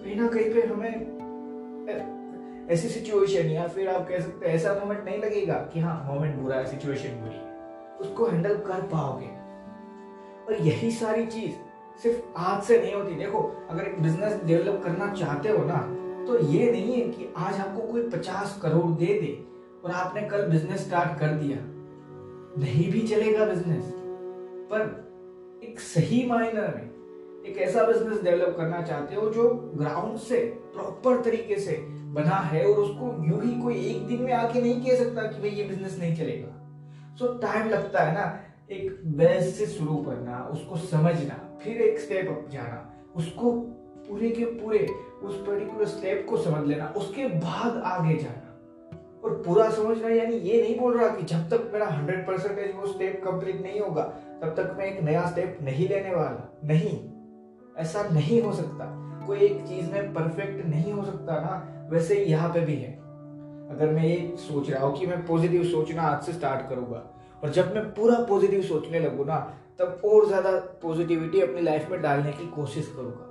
कहीं 0.04 0.16
ना 0.16 0.28
कहीं 0.28 0.54
पे 0.54 0.62
हमें 0.62 1.16
ऐसी 2.70 2.88
सिचुएशन 2.88 3.50
या 3.50 3.68
फिर 3.68 3.90
आप 3.90 4.08
कह 4.10 4.20
सकते 4.20 4.48
हैं 4.48 4.56
ऐसा 4.56 4.74
मोमेंट 4.74 5.06
नहीं 5.06 5.18
लगेगा 5.18 5.54
कि 5.54 5.80
हाँ 5.80 6.14
मोमेंट 6.14 6.36
बुरा 6.36 6.56
है 6.56 6.66
सिचुएशन 6.66 7.10
बुरी 7.10 7.36
है। 7.36 7.58
उसको 8.02 8.26
हैंडल 8.26 8.58
कर 8.58 8.82
पाओगे। 8.82 9.28
और 10.46 10.62
यही 10.62 10.92
सारी 10.92 11.26
चीज़ 11.26 11.54
सिर्फ़ 12.04 12.22
आज 12.38 12.64
से 12.64 12.82
नहीं 12.82 12.94
होती। 12.94 13.16
देखो 13.16 13.68
अगर 13.70 13.84
एक 13.84 14.02
बिज़नेस 14.02 14.44
डेवलप 14.46 14.82
करना 14.84 15.14
चाहते 15.14 15.50
हो 15.50 15.64
ना 15.66 15.80
तो 16.28 16.38
ये 16.48 16.72
नहीं 16.72 16.94
है 16.94 17.10
कि 17.10 17.34
आज 17.38 17.60
आपको 17.60 17.82
कोई 17.82 18.10
पचास 18.10 18.60
करोड़ 18.62 18.92
दे 18.92 19.06
दे 19.06 19.46
और 19.86 19.92
आपने 19.92 20.22
कल 20.22 20.48
बिज़नेस 20.48 20.86
स्टार्ट 20.88 21.20
कर 21.20 21.28
दिया। 21.28 21.58
नहीं 22.64 22.92
भी 22.92 23.02
चलेगा 23.02 23.46
बिज़नेस 23.46 23.92
पर 24.72 24.82
एक 25.64 25.80
सही 25.80 26.26
मायने 26.26 26.62
में 26.62 27.44
एक 27.46 27.58
ऐसा 27.58 27.84
बिज़नेस 27.84 28.22
डेवलप 28.22 28.56
करना 28.58 28.82
चाहते 28.82 29.16
हो 29.16 29.30
जो 29.30 29.50
ग्राउंड 29.76 30.18
से 30.18 30.40
प्रॉपर 30.74 31.22
तरीके 31.22 31.60
से 31.60 31.72
बना 32.14 32.36
है 32.36 32.66
और 32.66 32.76
उसको 32.76 33.26
यूँ 33.26 33.44
ही 33.44 33.62
कोई 33.62 33.86
एक 33.86 34.08
दिन 34.08 34.22
में 34.22 34.34
आके 34.34 34.62
नहीं 34.62 34.86
कह 34.86 34.96
सकता 34.96 35.22
कि 35.22 35.42
भाई 35.42 35.50
ये 35.50 35.64
बिज़नेस 35.64 35.98
नहीं 36.00 36.16
चलेगा। 36.16 36.52
सो 37.16 37.26
so, 37.26 37.42
टाइम 37.42 37.70
लगता 37.70 38.04
है 38.04 38.14
ना 38.14 38.40
एक 38.72 39.02
बेस 39.18 39.58
से 39.58 39.66
शुरू 39.66 39.96
करना 39.96 40.50
उसको 40.52 40.78
समझना 40.78 41.60
फिर 41.64 41.82
एक 41.82 42.00
स्टेप 42.00 42.30
अप 42.30 42.50
जाना 42.52 42.94
उसको 43.16 43.52
पूरे 44.10 44.30
के 44.30 44.46
पूरे 44.46 44.88
उस 45.24 45.36
पर्टिकुलर 45.48 45.86
स्टेप 45.86 46.26
को 46.30 46.38
समझ 46.38 46.68
लेना, 46.68 46.94
उसके 46.98 47.28
बाद 47.28 47.82
आगे 47.86 48.16
जाना। 48.16 48.42
और 49.24 49.42
पूरा 49.46 49.70
समझना 49.70 50.10
यानी 50.10 50.36
ये 50.36 50.62
नहीं 50.62 50.80
बोल 50.80 50.98
रहा 50.98 51.08
कि 51.10 51.24
जब 51.24 51.50
तक 51.50 51.70
मेरा 51.74 51.86
हंड्रेड 51.88 52.26
परसेंटेज 52.28 52.76
वो 52.76 52.88
स्टेप 52.88 53.22
कंप्लीट 53.26 53.62
नहीं 53.62 53.80
होगा, 53.80 54.04
तब 54.42 54.54
तक 54.58 54.76
मैं 54.78 54.86
एक 54.86 55.02
नया 55.04 55.26
स्टेप 55.26 55.58
नहीं 55.62 55.88
लेने 55.90 56.16
वाला। 56.16 56.60
नहीं। 56.64 57.00
ऐसा 57.78 58.04
नहीं 58.10 58.42
हो 58.42 58.54
सकता। 58.54 58.86
कोई 59.28 59.40
एक 59.40 59.66
चीज़ 59.68 59.92
में 59.92 60.14
परफेक्ट 60.14 60.66
नहीं 60.66 60.94
हो 60.94 61.04
सकता 61.04 61.40
ना, 61.40 61.88
वैसे 61.92 62.16
यहाँ 62.26 62.50
पे 62.50 62.60
भी 62.60 62.76
है। 62.76 62.92
अगर 63.72 63.90
मैं 63.90 64.04
ये 64.04 64.36
सोच 64.38 64.70
रहा 64.70 64.86
हूँ 64.86 64.98
कि 64.98 65.08
मैं 65.08 65.26
पॉजिटिव 65.26 65.64
सोचना 65.64 66.02
आज 66.02 66.24
से 66.24 66.34
स्टार्ट 66.34 66.70
करूँगा, 66.70 67.04
और 67.44 67.50
जब 67.50 67.74
मैं 67.76 67.84
पूरा 67.94 68.20
पॉजिटिव 68.20 68.62
सोचने 68.62 69.00
लगू 69.00 69.24
ना, 69.24 69.38
तब 69.80 70.02
और 70.06 70.28
ज़्यादा 70.28 70.52
पॉजिटिविटी 70.82 71.42
अपनी 71.42 71.62
लाइफ 71.62 71.90
में 71.92 72.02
डालने 72.02 72.32
की 72.32 72.48
कोशिश 72.48 72.94
करूँगा। 72.96 73.25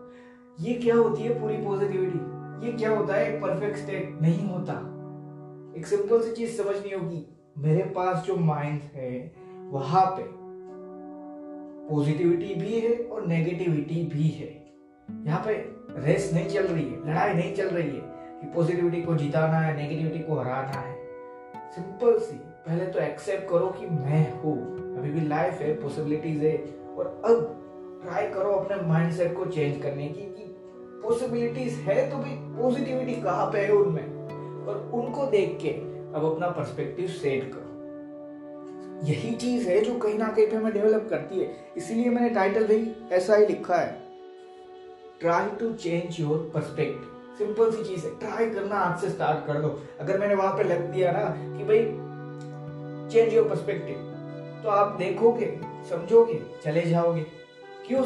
ये 0.60 0.74
क्या 0.74 0.94
होती 0.94 1.22
है 1.22 1.40
पूरी 1.40 1.56
पॉजिटिविटी 1.56 2.34
ये 2.66 2.72
क्या 2.72 2.90
होता 2.90 3.14
है 3.14 3.34
एक 3.34 3.42
परफेक्ट 3.42 3.76
स्टेट 3.76 4.18
नहीं 4.22 4.48
होता। 4.48 4.72
एक 5.78 5.86
सिंपल 5.86 6.20
सी 6.22 6.32
चीज़ 6.32 6.62
समझनी 6.62 6.90
होगी। 6.90 7.26
मेरे 7.58 7.82
पास 7.82 8.24
जो 8.26 8.36
माइंड 8.36 8.80
है 8.82 9.32
वहाँ 9.70 10.06
पे 10.06 10.22
पॉजिटिविटी 11.94 12.54
भी 12.54 12.80
है 12.80 12.96
और 12.96 13.26
नेगेटिविटी 13.26 14.06
भी 14.06 14.28
है। 14.28 14.72
यहाँ 15.26 15.42
पे 15.46 15.52
रेस 15.96 16.30
नहीं 16.34 16.48
चल 16.48 16.62
रही 16.62 16.84
है 16.84 17.10
लड़ाई 17.10 17.34
नहीं 17.34 17.54
चल 17.54 17.66
रही 17.66 17.90
है। 17.90 18.14
कि 18.40 18.46
पॉजिटिविटी 18.54 19.02
को 19.02 19.14
जिताना 19.14 19.58
है 19.58 19.76
नेगेटिविटी 19.76 20.18
को 20.18 20.34
हराना 20.34 20.80
है। 20.80 20.96
सिंपल 21.70 22.18
सी। 22.18 22.36
पहले 22.36 22.86
तो 22.86 22.98
एक्सेप्ट 22.98 23.50
करो 23.50 23.66
कि 23.66 23.86
मैं 23.86 24.42
हूँ। 24.42 24.74
अभी 24.98 25.10
भी 25.10 25.20
लाइफ 25.20 25.54
है 25.54 25.74
पॉसिबिलिटीज 25.74 26.44
है। 26.44 26.56
और 26.96 27.22
अब 27.24 27.60
ट्राई 28.04 28.26
करो 28.28 28.52
अपने 28.52 28.76
माइंडसेट 28.88 29.36
को 29.36 29.44
चेंज 29.46 29.82
करने 29.82 30.08
की, 30.08 30.22
कि 30.22 30.44
पॉसिबिलिटीज 31.02 31.72
है 31.80 32.10
तो 32.10 32.16
भी 32.16 32.34
पॉजिटिविटी 32.56 33.14
कहाँ 33.22 33.46
पे 33.52 33.58
है 33.58 33.72
उनमें? 33.72 34.66
और 34.66 34.90
उनको 34.94 35.26
देख 35.26 35.58
के 35.62 35.68
अब 36.16 36.24
अपना 36.24 36.48
पर्सपेक्टिव 36.48 37.06
सेट 37.12 37.50
करो। 37.54 39.06
यही 39.06 39.34
चीज़ 39.34 39.68
है 39.68 39.80
जो 39.80 39.94
कहीं 39.98 40.18
ना 40.18 40.28
कहीं 40.28 40.46
पे 40.46 40.56
हमें 40.56 40.72
डेवलप 40.72 41.06
करती 41.10 41.40
है। 41.40 41.50
इसीलिए 41.76 42.10
मैंने 42.10 42.28
टाइटल 42.30 42.66
भी 42.66 42.92
ऐसा 43.12 43.36
ही 43.36 43.46
लिखा 43.46 43.76
है। 43.76 44.02
Try 45.20 45.46
to 45.60 45.72
change 45.74 46.20
your 46.20 46.50
perspective 46.54 47.10
simple 47.38 47.70
सी 47.70 47.84
चीज़ 47.84 48.06
है। 48.06 48.18
ट्राई 48.18 48.50
करना 48.50 48.76
आज 48.76 49.00
से 49.00 49.08
स्टार्ट 49.10 49.46
कर 49.46 49.60
दो। 49.60 49.68
अगर 50.00 50.18
मैंने 50.18 50.34
वहाँ 50.34 50.56
पे 50.56 50.64
लग 50.64 50.90
दिया 50.92 51.12
ना 51.12 51.24
कि 51.56 51.64
भाई 51.64 51.78
चेंज 53.12 53.34
योर 53.34 53.48
परस्पेक्टिव 53.48 54.10
तो 54.64 54.70
आप 54.70 54.96
देखोगे, 54.98 55.46
समझोगे, 55.90 56.40
चले 56.64 56.82
जाओगे। 56.82 57.26
क्यों? 57.86 58.02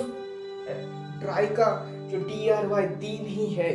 ट्राई 1.20 1.46
का 1.46 1.66
जो 2.08 2.18
टी 2.18 2.48
आर 2.48 2.66
वाई 2.66 2.86
तीन 2.86 3.26
ही 3.26 3.46
है 3.46 3.72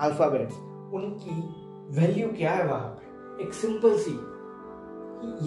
अल्फाबेट्स 0.00 0.54
उनकी 0.94 1.34
वैल्यू 2.00 2.28
क्या 2.28 2.50
है 2.50 2.66
वहाँ 2.66 2.88
पे? 2.88 3.44
एक 3.44 3.52
सिंपल 3.52 3.96
सी। 3.98 4.10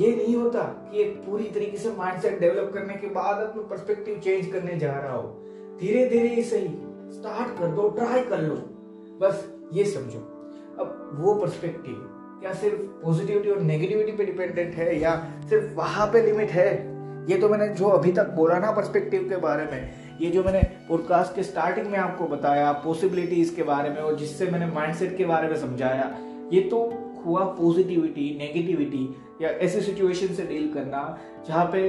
ये 0.04 0.16
नहीं 0.16 0.36
होता 0.36 0.64
कि 0.64 1.02
एक 1.02 1.16
पूरी 1.26 1.44
तरीके 1.44 1.78
से 1.78 1.92
माइंडसेट 1.92 2.40
डेवलप 2.40 2.72
करने 2.74 2.94
के 2.94 3.08
बाद 3.08 3.38
अपना 3.38 3.62
पर्सपेक्टिव 3.62 4.20
चेंज 4.20 4.52
करने 4.54 4.78
जा 4.78 4.92
रहा 4.92 5.14
हो। 5.14 5.28
धीरे 5.80 6.06
धीरे 6.10 6.28
ही 6.28 6.44
सही। 6.44 6.68
स्टार्ट 7.14 7.60
कर 7.60 7.68
दो 7.68 7.90
ट्राई 7.90 8.22
कर 8.22 8.42
लो। 8.42 8.56
बस 9.22 9.54
ये 9.74 9.86
समझो। 9.86 10.20
अब 10.80 11.18
वो 11.20 11.34
पर्सपेक्टिव 11.34 12.14
क्या 12.42 12.54
सिर्फ़ 12.54 12.78
पॉजिटिविटी 12.78 13.50
और 13.50 13.60
नेगेटिविटी 13.60 14.12
पे 14.12 14.26
डिपेंडेंट 14.26 14.74
है 14.76 15.00
या 15.00 15.32
सिर्फ़ 15.50 15.74
वहाँ 15.74 16.08
पे 16.08 16.22
लिमिट 16.22 16.50
है? 16.50 16.97
ये 17.28 17.38
तो 17.38 17.50
मैंने 17.50 17.68
जो 17.68 17.88
अभी 17.88 18.12
तक 18.12 18.30
बोला 18.32 18.58
ना 18.60 18.72
पर्सपेक्टिव 18.72 19.28
के 19.30 19.38
बारे 19.38 19.64
में, 19.64 20.18
ये 20.22 20.30
जो 20.30 20.44
मैंने 20.44 20.62
पॉडकास्ट 20.90 21.36
के 21.36 21.44
स्टार्टिंग 21.44 21.88
में 21.88 21.98
आपको 22.00 22.28
बताया 22.28 22.72
पॉसिबिलिटीज 22.84 23.50
के 23.50 23.64
बारे 23.64 23.90
में 23.90 23.98
और 23.98 24.16
जिससे 24.18 24.46
मैंने 24.48 24.66
माइंडसेट 24.66 25.18
के 25.18 25.26
बारे 25.26 25.48
में 25.48 25.56
समझाया, 25.56 26.16
ये 26.54 26.62
तो 26.62 26.80
हुआ 27.26 27.44
पॉजिटिविटी 27.54 28.30
नेगेटिविटी 28.40 29.04
या 29.42 29.50
ऐसी 29.50 29.82
सिचुएशन 29.82 30.34
से 30.34 30.44
डील 30.44 30.72
करना 30.74 31.18
जहाँ 31.48 31.66
पे 31.66 31.82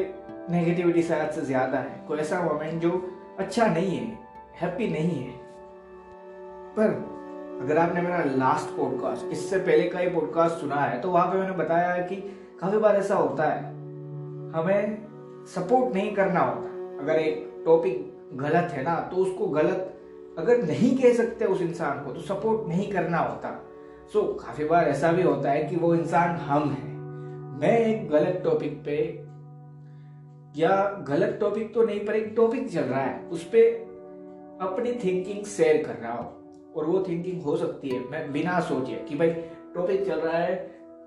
नेगेटिविटी 0.50 1.02
शायद 1.02 1.30
से 1.30 1.42
ज़्यादा 1.42 1.78
है। 1.78 2.04
कोई 2.09 2.18
ऐसा 2.18 2.42
मोमेंट 2.42 2.80
जो 2.83 2.90
अच्छा 3.38 3.66
नहीं 3.66 3.97
है 3.97 4.18
हैप्पी 4.61 4.88
नहीं 4.88 5.23
है। 5.23 5.33
पर 6.76 7.16
अगर 7.62 7.78
आपने 7.78 8.00
मेरा 8.02 8.23
लास्ट 8.37 8.76
पॉडकास्ट 8.76 9.33
इससे 9.33 9.59
पहले 9.59 9.88
का 9.88 9.99
ही 9.99 10.09
पॉडकास्ट 10.11 10.61
सुना 10.61 10.76
है 10.76 11.00
तो 11.00 11.11
वहाँ 11.11 11.26
पे 11.26 11.38
मैंने 11.38 11.57
बताया 11.57 11.92
है 11.92 12.02
कि 12.02 12.16
काफ़ी 12.61 12.78
बार 12.78 12.97
ऐसा 12.97 13.14
होता 13.14 13.45
है। 13.45 13.62
हमें 14.52 15.07
सपोर्ट 15.55 15.95
नहीं 15.95 16.14
करना 16.14 16.40
होता। 16.40 17.02
अगर 17.02 17.21
एक 17.21 17.62
टॉपिक 17.67 18.37
गलत 18.37 18.73
है 18.73 18.83
ना 18.83 18.95
तो 19.11 19.17
उसको 19.17 19.47
गलत 19.49 19.95
अगर 20.38 20.62
नहीं 20.62 20.97
कह 20.99 21.12
सकते 21.14 21.45
उस 21.45 21.61
इंसान 21.62 22.05
को 22.05 22.12
तो 22.12 22.21
सपोर्ट 22.23 22.69
नहीं 22.69 22.90
करना 22.93 23.19
होता। 23.19 23.50
सो 24.12 24.21
so, 24.21 24.43
काफ़ी 24.43 24.64
बार 24.64 24.88
ऐसा 24.88 25.12
भी 25.12 25.23
होता 25.23 25.50
है 25.50 25.64
कि 25.64 25.76
वो 25.76 25.95
इंसान 25.95 26.37
हम 26.38 26.71
है। 26.71 26.97
मैं 27.61 27.78
एक 27.78 28.09
गलत 28.11 28.40
टॉपिक 28.45 28.83
पे 28.85 28.97
या 30.57 30.76
गलत 31.09 31.37
टॉपिक 31.40 31.73
तो 31.75 31.83
नहीं 31.83 32.05
पर 32.07 32.17
एक 32.17 32.33
टॉपिक 32.37 32.71
चल 32.73 32.83
रहा 32.83 33.00
है 33.00 33.28
उस 33.28 33.45
पर 33.45 33.87
अपनी 34.62 34.93
थिंकिंग 35.05 35.45
शेयर 35.47 35.83
कर 35.85 35.97
रहा 35.97 36.12
हूँ। 36.12 36.73
और 36.76 36.87
वो 36.87 37.02
थिंकिंग 37.09 37.43
हो 37.43 37.57
सकती 37.57 37.88
है 37.88 38.00
मैं 38.11 38.33
बिना 38.33 38.59
सोचे 38.61 39.05
कि 39.09 39.14
भाई 39.14 39.31
टॉपिक 39.75 40.07
चल 40.07 40.21
रहा 40.21 40.38
है 40.38 40.55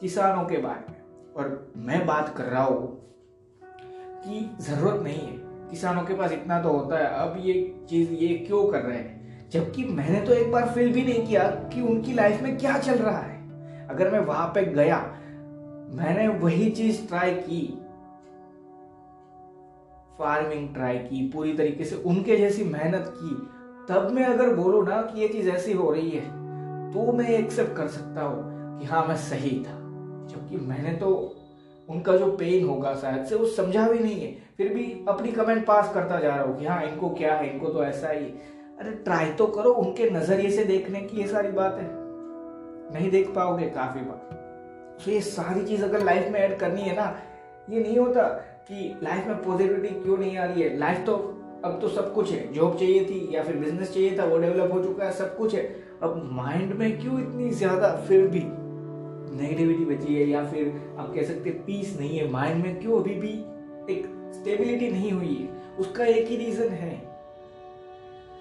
किसानों 0.01 0.43
के 0.45 0.57
बारे 0.57 0.91
में 0.91 1.33
और 1.35 1.73
मैं 1.77 2.05
बात 2.05 2.33
कर 2.37 2.43
रहा 2.43 2.63
हूँ 2.63 2.87
कि 4.23 4.63
ज़रूरत 4.63 5.01
नहीं 5.01 5.27
है। 5.27 5.39
किसानों 5.69 6.03
के 6.03 6.13
पास 6.13 6.31
इतना 6.31 6.61
तो 6.61 6.69
होता 6.69 6.97
है। 6.97 7.05
अब 7.05 7.35
ये 7.39 7.53
चीज़ 7.89 8.11
ये 8.11 8.27
क्यों 8.37 8.67
कर 8.67 8.81
रहे 8.81 8.97
हैं? 8.97 9.49
जबकि 9.49 9.83
मैंने 9.83 10.21
तो 10.21 10.33
एक 10.33 10.51
बार 10.51 10.69
फील 10.69 10.93
भी 10.93 11.03
नहीं 11.03 11.27
किया 11.27 11.43
कि 11.43 11.81
उनकी 11.81 12.13
लाइफ 12.13 12.41
में 12.41 12.57
क्या 12.57 12.77
चल 12.77 12.93
रहा 12.93 13.17
है। 13.17 13.87
अगर 13.87 14.11
मैं 14.11 14.19
वहाँ 14.19 14.47
पे 14.47 14.65
गया, 14.65 14.97
मैंने 15.95 16.27
वही 16.27 16.69
चीज़ 16.71 17.07
ट्राई 17.07 17.33
की। 17.33 17.77
फ़ार्मिंग 20.19 20.73
ट्राई 20.73 20.97
की, 20.97 21.29
पूरी 21.29 21.53
तरीके 21.53 21.85
से 21.85 21.95
उनके 21.95 22.37
जैसी 22.37 22.63
मेहनत 22.63 23.13
की। 23.17 23.35
तब 23.89 24.11
मैं 24.11 24.25
अगर 24.25 24.55
बोलू 24.55 24.81
ना 24.81 25.01
कि 25.01 25.21
ये 25.21 25.27
चीज़ 25.27 25.49
ऐसी 25.49 25.73
हो 25.73 25.91
रही 25.91 26.09
है 26.09 26.25
तो 26.91 27.11
मैं 27.11 27.29
एक्सेप्ट 27.29 27.75
कर 27.75 27.87
सकता 27.87 28.21
हूँ 28.21 28.79
कि 28.79 28.85
हाँ 28.85 29.05
मैं 29.07 29.15
सही 29.15 29.59
था। 29.59 29.77
जबकि 30.27 30.57
मैंने 30.57 30.93
तो 30.93 31.35
उनका 31.89 32.17
जो 32.17 32.27
पेन 32.31 32.65
होगा 32.65 32.93
शायद 32.95 33.25
से, 33.25 33.35
वो 33.35 33.45
समझा 33.45 33.87
भी 33.89 33.99
नहीं 33.99 34.21
है। 34.21 34.31
फिर 34.57 34.73
भी 34.73 35.05
अपनी 35.07 35.31
कमेंट 35.31 35.65
पास 35.65 35.93
करता 35.93 36.19
जा 36.19 36.35
रहा 36.35 36.43
हूँ 36.43 36.59
कि 36.59 36.65
हाँ 36.65 36.83
इनको 36.83 37.09
क्या 37.09 37.33
है? 37.35 37.53
इनको 37.53 37.69
तो 37.69 37.83
ऐसा 37.83 38.09
ही। 38.09 38.25
अरे 38.79 38.91
ट्राई 38.91 39.31
तो 39.31 39.47
करो, 39.47 39.71
उनके 39.71 40.09
नज़रिए 40.09 40.51
से 40.51 40.63
देखने 40.63 41.01
की 41.01 41.17
ये 41.17 41.27
सारी 41.27 41.51
बात 41.51 41.77
है। 41.77 41.89
नहीं 42.93 43.11
देख 43.11 43.29
पाओगे 43.29 43.69
काफ़ी 43.69 44.01
बार। 44.01 44.39
तो 45.05 45.11
ये 45.11 45.21
सारी 45.21 45.65
चीज़ 45.65 45.83
अगर 45.83 46.03
लाइफ 46.03 46.31
में 46.31 46.39
ऐड 46.39 46.57
करनी 46.59 46.81
है 46.81 46.95
ना, 46.95 47.15
ये 47.69 47.79
नहीं 47.79 47.97
होता 47.97 48.23
कि 48.67 48.99
लाइफ 49.03 49.27
में 49.27 49.43
पॉजिटिविटी 49.43 49.95
क्यों 50.01 50.17
नहीं 50.17 50.37
आ 50.37 50.45
रही 50.45 50.61
है। 50.61 50.77
लाइफ 50.77 51.05
तो 51.05 51.15
अब 51.65 51.77
तो 51.81 51.87
सब 51.87 52.13
कुछ 52.13 52.31
है। 52.31 52.53
जॉब 52.53 52.77
चाहिए 52.77 53.05
थी 53.05 53.35
या 53.35 53.43
फिर 53.43 53.55
बिज़नेस 53.55 53.93
चाहिए 53.93 54.17
था, 54.19 54.25
वो 54.25 54.37
डेवलप 54.37 54.73
हो 54.73 54.83
चुका 54.83 55.05
है, 55.05 55.11
सब 55.11 55.37
कुछ 55.37 55.55
है। 55.55 55.61
अब 56.03 56.29
माइंड 56.31 56.73
में 56.73 57.01
क्यों 57.01 57.19
इतनी 57.19 57.49
ज़्यादा 57.49 57.95
फिर 58.07 58.27
भी 58.27 58.39
नेगेटिविटी 59.31 59.85
बची 59.85 60.15
है 60.15 60.29
या 60.29 60.43
फिर 60.45 60.95
आप 60.99 61.13
कह 61.15 61.23
सकते 61.23 61.49
पीस 61.49 61.97
नहीं 61.99 62.17
है। 62.17 62.29
माइंड 62.31 62.63
में 62.63 62.81
क्यों 62.81 62.99
अभी 62.99 63.15
भी 63.15 63.29
एक 63.93 64.31
स्टेबिलिटी 64.35 64.89
नहीं 64.91 65.11
हुई 65.11 65.35
है? 65.35 65.77
उसका 65.79 66.05
एक 66.05 66.27
ही 66.27 66.37
रीजन 66.37 66.69
है 66.69 67.11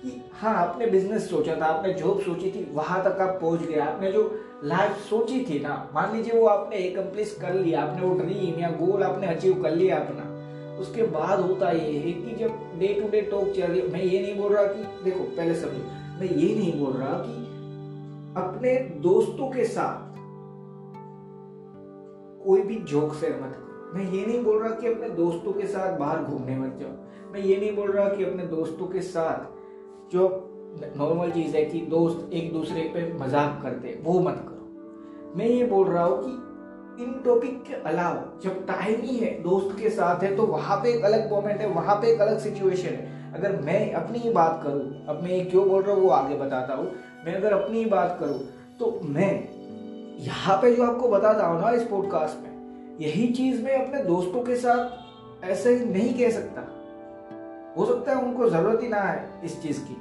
कि 0.03 0.25
हाँ 0.33 0.55
आपने 0.55 0.87
बिज़नेस 0.87 1.31
सोचा 1.31 1.57
था, 1.57 1.65
आपने 1.65 1.93
जॉब 1.95 2.21
सोची 2.21 2.51
थी, 2.51 2.71
वहाँ 2.75 3.03
तक 3.05 3.21
आप 3.21 3.39
पहुँच 3.41 3.61
गए। 3.61 3.79
आपने 3.79 4.13
जो 4.13 4.41
लाइफ 4.65 4.93
सोची 4.93 5.41
थी 5.41 5.59
ना, 5.59 5.91
मान 5.95 6.17
लीजिए 6.17 6.41
वो 6.41 6.47
आपने 6.47 6.77
एकम्प्लिश 6.77 7.39
कर 7.41 7.55
लिया, 7.55 7.83
आपने 7.83 8.07
वो 8.07 8.15
ड्रीम 8.15 8.61
या 8.61 8.71
गोल 8.71 9.03
आपने 9.03 9.27
अचीव 9.27 9.63
कर 9.63 9.71
लिया 9.71 9.97
अपना। 9.97 10.27
उसके 10.79 11.03
बाद 11.03 11.41
होता 11.41 11.71
ये 11.71 11.99
है 11.99 12.13
कि 12.13 12.37
जब 12.37 12.79
डे 12.79 13.01
टू 13.01 13.09
डे 13.09 13.21
टॉक 13.21 13.53
चल 13.57 13.63
रही, 13.63 13.83
मैं 13.83 14.03
ये 14.03 14.23
नहीं 14.23 14.37
बोल 14.37 14.53
रहा 14.53 14.65
कि, 14.65 15.05
देखो, 15.05 15.25
पहले 15.25 15.55
समझो, 15.55 15.85
मैं 16.21 16.31
ये 16.37 16.55
नहीं 16.55 16.81
बोल 16.81 16.93
रहा 16.93 17.13
कि 17.27 17.41
अपने 18.37 18.75
दोस्तों 19.01 19.51
के 19.51 19.65
साथ 19.65 20.10
कोई 22.51 22.63
भी 22.63 22.75
जोक 22.91 23.15
शेयर 23.15 23.41
मत 23.43 23.93
मैं 23.95 24.05
ये 24.05 24.25
नहीं 24.27 24.43
बोल 24.45 24.63
रहा 24.63 24.75
कि 24.75 24.87
अपने 24.87 25.09
दोस्तों 25.17 25.53
के 25.53 25.67
साथ 25.67 25.99
बाहर 25.99 26.23
घूमने 26.23 26.57
मत 26.57 26.77
जाओ। 26.81 27.33
मैं 27.33 27.41
ये 27.41 27.57
नहीं 27.57 27.75
बोल 27.77 27.91
रहा 27.91 28.09
कि 28.09 28.25
अपने 28.25 28.47
दोस्तों 28.47 28.87
के 28.87 29.01
साथ 29.03 30.13
जो 30.13 30.29
नॉर्मल 30.97 31.31
चीज़ 31.31 31.57
है 31.57 31.65
कि 31.65 31.81
दोस्त 31.91 32.33
एक 32.33 32.53
दूसरे 32.53 32.83
पे 32.95 33.03
मज़ाक 33.19 33.59
करते 33.63 33.99
वो 34.05 34.19
मत 34.21 34.45
करो। 34.49 35.35
मैं 35.39 35.47
ये 35.47 35.65
बोल 35.67 35.87
रहा 35.89 36.05
हूँ 36.05 36.19
कि 36.21 37.05
इन 37.05 37.13
टॉपिक 37.25 37.63
के 37.65 37.75
अलावा 37.91 38.41
जब 38.45 38.67
टाइम 38.67 39.01
ही 39.01 39.17
है, 39.17 39.31
दोस्त 39.43 39.77
के 39.81 39.91
साथ 39.91 40.23
है 40.23 40.35
तो 40.37 40.47
वहाँ 40.47 40.77
पे 40.83 40.93
एक 40.93 41.05
अलग 41.05 41.31
मोमेंट 41.33 41.61
है, 41.61 41.69
वहाँ 41.71 41.97
पे 41.97 42.13
एक 42.13 42.21
अलग 42.21 42.39
सिचुएशन 42.41 42.89
है। 42.91 43.33
अगर 43.35 43.61
मैं 43.63 43.93
अपनी 43.95 44.19
ही 44.19 44.31
बात 44.33 44.61
करूँ, 44.65 45.07
अब 45.07 45.23
मैं 45.23 45.31
ये 45.31 45.45
क्यों 45.45 45.69
बोल 45.69 45.83
रहा 45.83 45.95
हूँ, 45.95 46.03
वो 46.03 46.11
आगे 46.11 46.37
बताता 46.39 46.75
हूँ। 46.75 46.91
मैं 47.27 47.35
अगर 47.35 47.53
अपनी 47.55 47.79
ही 47.79 47.85
बात 47.91 48.17
करूँ 48.21 48.39
तो 48.81 48.99
मैं 49.05 49.33
यहाँ 50.21 50.57
पे 50.63 50.75
जो 50.77 50.83
आपको 50.85 51.09
बताता 51.09 51.47
हूँ 51.47 51.61
ना 51.61 51.71
इस 51.71 51.83
पॉडकास्ट 51.83 52.43
में 52.43 52.97
यही 53.01 53.27
चीज़ 53.29 53.63
मैं 53.63 53.87
अपने 53.87 54.03
दोस्तों 54.05 54.43
के 54.43 54.57
साथ 54.57 55.45
ऐसे 55.45 55.75
ही 55.75 55.85
नहीं 55.85 56.15
कह 56.15 56.31
सकता। 56.31 56.61
हो 57.77 57.87
सकता 57.87 58.13
है 58.13 58.25
उनको 58.25 58.51
ज़रूरत 58.51 58.83
ही 58.83 58.89
ना 58.89 59.01
है 59.01 59.41
इस 59.45 59.63
चीज़ 59.63 59.81
की। 59.81 59.97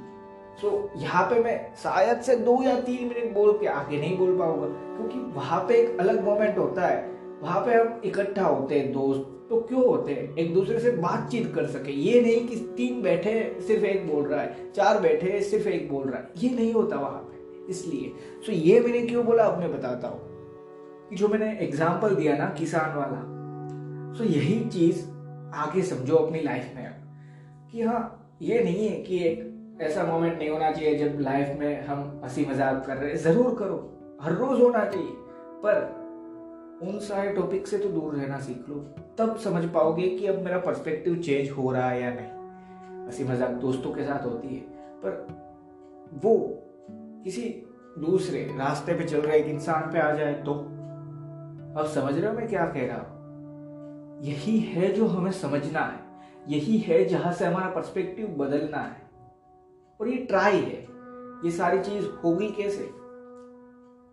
सो 0.60 0.68
so, 0.68 1.02
यहाँ 1.02 1.24
पे 1.24 1.42
मैं 1.42 1.74
शायद 1.76 2.20
से 2.20 2.36
दो 2.36 2.62
या 2.62 2.80
तीन 2.80 3.08
मिनट 3.08 3.34
बोल 3.34 3.58
के 3.58 3.66
आगे 3.66 4.00
नहीं 4.00 4.18
बोल 4.18 4.38
पाऊँगा 4.38 4.66
क्योंकि 4.66 5.18
वहाँ 5.18 5.60
पे 5.68 5.74
एक 5.74 6.00
अलग 6.00 6.24
मोमेंट 6.24 6.58
होता 6.58 6.86
है। 6.86 7.10
वहाँ 7.42 7.60
पे 7.60 7.74
हम 7.74 8.00
इकट्ठा 8.04 8.46
होते 8.46 8.80
हैं 8.80 8.92
दोस्त 8.92 9.20
तो 9.50 9.60
क्यों 9.60 9.86
होते 9.86 10.12
हैं? 10.12 10.36
एक 10.36 10.54
दूसरे 10.54 10.80
से 10.80 10.90
बातचीत 10.90 11.52
कर 11.54 11.66
सके। 11.66 11.92
ये 11.92 12.20
नहीं 12.20 12.48
कि 12.48 12.56
तीन 12.76 13.02
बैठे 13.02 13.56
सिर्फ़ 13.60 13.84
एक 13.84 14.14
बोल 14.14 14.24
रहा 14.24 14.40
है 14.40 14.70
चार 14.76 15.00
बैठे 15.00 15.40
सिर्फ़ 15.40 15.68
एक 15.68 15.92
बोल 15.92 16.08
रहा 16.08 16.20
है। 16.20 16.28
ये 16.38 16.56
नहीं 16.56 16.72
होता 16.72 16.96
वहाँ 16.96 17.26
इसलिए। 17.70 18.12
सो 18.46 18.52
ये 18.52 18.80
मैंने 18.80 19.02
क्यों 19.02 19.24
बोला? 19.26 19.44
अब 19.44 19.58
मैं 19.58 19.72
बताता 19.72 20.08
हूँ। 20.08 20.28
कि 21.08 21.16
जो 21.16 21.28
मैंने 21.28 21.52
एग्ज़ाम्पल 21.58 22.14
दिया 22.14 22.36
ना, 22.36 22.48
किसान 22.58 22.96
वाला 22.96 23.22
सो 24.18 24.24
यही 24.24 24.64
चीज़ 24.70 25.04
आगे 25.56 25.82
समझो 25.82 26.16
अपनी 26.16 26.40
लाइफ 26.40 26.72
में 26.76 26.90
कि 27.72 27.82
हाँ 27.82 28.36
ये 28.42 28.62
नहीं 28.64 28.88
है 28.88 28.96
कि 28.96 29.18
एक 29.24 29.78
ऐसा 29.82 30.04
मोमेंट 30.04 30.38
नहीं 30.38 30.48
होना 30.50 30.70
चाहिए 30.72 30.94
जब 30.98 31.20
लाइफ 31.20 31.58
में 31.58 31.86
हम 31.86 32.20
हँसी 32.24 32.44
मज़ाक 32.46 32.84
कर 32.86 32.96
रहे 32.96 33.10
हैं। 33.10 33.16
ज़रूर 33.16 33.54
करो, 33.54 33.76
हर 34.22 34.32
रोज 34.32 34.60
होना 34.60 34.84
चाहिए, 34.84 35.12
पर 35.64 35.98
उन 36.82 36.98
सारे 36.98 37.32
टॉपिक 37.32 37.66
से 37.66 37.78
तो 37.78 37.88
दूर 37.88 38.14
रहना 38.14 38.38
सीख 38.38 38.68
लो। 38.68 38.74
तब 39.18 39.36
समझ 39.36 39.64
पाओगे 39.64 40.08
कि 40.08 40.26
अब 40.26 40.42
मेरा 40.42 40.58
पर्सपेक्टिव 40.58 41.16
चेंज 41.16 41.50
हो 41.50 41.70
रहा 41.72 41.88
है 41.90 42.02
या 42.02 42.10
नहीं। 42.10 43.06
हँसी 43.06 43.24
मज़ाक 43.24 43.50
दोस्तों 43.50 43.92
के 43.92 44.04
साथ 44.04 44.26
होती 44.26 44.48
है, 44.48 44.60
पर 45.04 45.26
वो 46.24 46.36
किसी 47.24 47.62
दूसरे 47.98 48.54
रास्ते 48.56 48.94
पे 48.94 49.04
चल 49.04 49.18
रहे 49.18 49.38
एक 49.38 49.46
इंसान 49.46 49.92
पे 49.92 49.98
आ 49.98 50.12
जाए 50.12 50.34
तो? 50.34 50.54
अब 51.80 51.86
समझ 51.94 52.18
रहे 52.18 52.30
हो 52.30 52.36
मैं 52.36 52.48
क्या 52.48 52.66
कह 52.66 52.86
रहा 52.86 52.96
हूँ? 52.96 53.20
यही 54.22 54.58
है 54.58 54.92
जो 54.92 55.06
हमें 55.06 55.32
समझना 55.32 55.80
है। 55.80 56.00
यही 56.48 56.78
है 56.78 57.04
जहाँ 57.04 57.32
से 57.32 57.44
हमारा 57.44 57.66
पर्सपेक्टिव 57.66 58.26
बदलना 58.26 58.78
है। 58.78 59.02
और 60.00 60.08
ये 60.08 60.16
ट्राई 60.16 60.56
है। 60.56 60.86
ये 61.44 61.50
सारी 61.50 61.80
चीज़ 61.80 62.06
होगी 62.24 62.48
कैसे? 62.48 62.90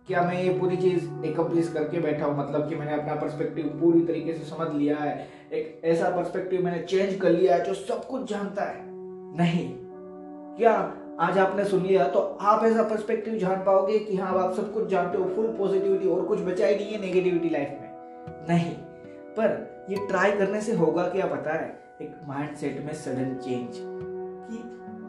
क्या 0.08 0.22
मैं 0.22 0.44
ये 0.44 0.60
पूरी 0.60 0.78
चीज़ 0.78 1.26
एकम्प्लिश 1.26 1.74
करके 1.74 2.00
बैठा 2.00 2.26
हूँ? 2.26 2.38
मतलब 2.38 2.70
कि 2.70 2.76
मैंने 2.76 2.94
अपना 2.94 3.16
पर्सपेक्टिव 3.16 3.66
पूरी 3.82 4.06
तरीके 4.06 4.34
से 4.34 4.44
समझ 4.44 4.76
लिया 4.76 4.98
है। 4.98 5.28
एक 5.54 5.82
ऐसा 5.84 6.10
पर्सपेक्टिव 6.10 6.66
मैंने 6.66 6.84
चेंज 6.84 7.22
कर 7.22 7.30
लिया 7.30 7.56
है 7.56 7.64
जो 7.64 7.74
सब 7.74 8.08
कुछ 8.08 8.30
जानता 8.30 8.64
है। 8.64 8.82
नहीं। 9.38 9.76
क्या 10.58 10.98
आज 11.20 11.38
आपने 11.38 11.66
सुन 11.66 11.84
लिया 11.84 12.08
तो 12.08 12.20
आप 12.20 12.64
ऐसा 12.64 12.84
पर्सपेक्टिव 12.84 13.38
जान 13.38 13.56
पाओगे 13.56 14.00
कि 14.00 14.18
हाँ 14.18 14.44
आप 14.44 14.54
सब 14.54 14.74
कुछ 14.74 14.88
जानते 14.88 15.18
हो 15.18 15.30
फुल 15.36 15.46
पॉजिटिविटी 15.48 16.08
और 16.08 16.26
कुछ 16.26 16.40
बचा 16.40 16.68
ही 16.68 16.76
नहीं 16.76 16.88
है 16.88 17.02
नेगेटिविटी 17.02 17.50
लाइफ 17.50 17.70
में। 17.70 17.90
नहीं। 18.50 18.74
पर 19.38 19.86
ये 19.90 20.08
ट्राई 20.08 20.32
करने 20.32 20.62
से 20.62 20.74
होगा 20.74 21.04
क्या 21.04 21.26
पता 21.26 21.54
है? 21.54 21.80
एक 22.02 22.16
माइंड 22.28 22.56
सेट 22.56 22.86
में 22.86 22.94
सडन 22.94 23.34
चेंज 23.36 23.70
कि 24.50 24.58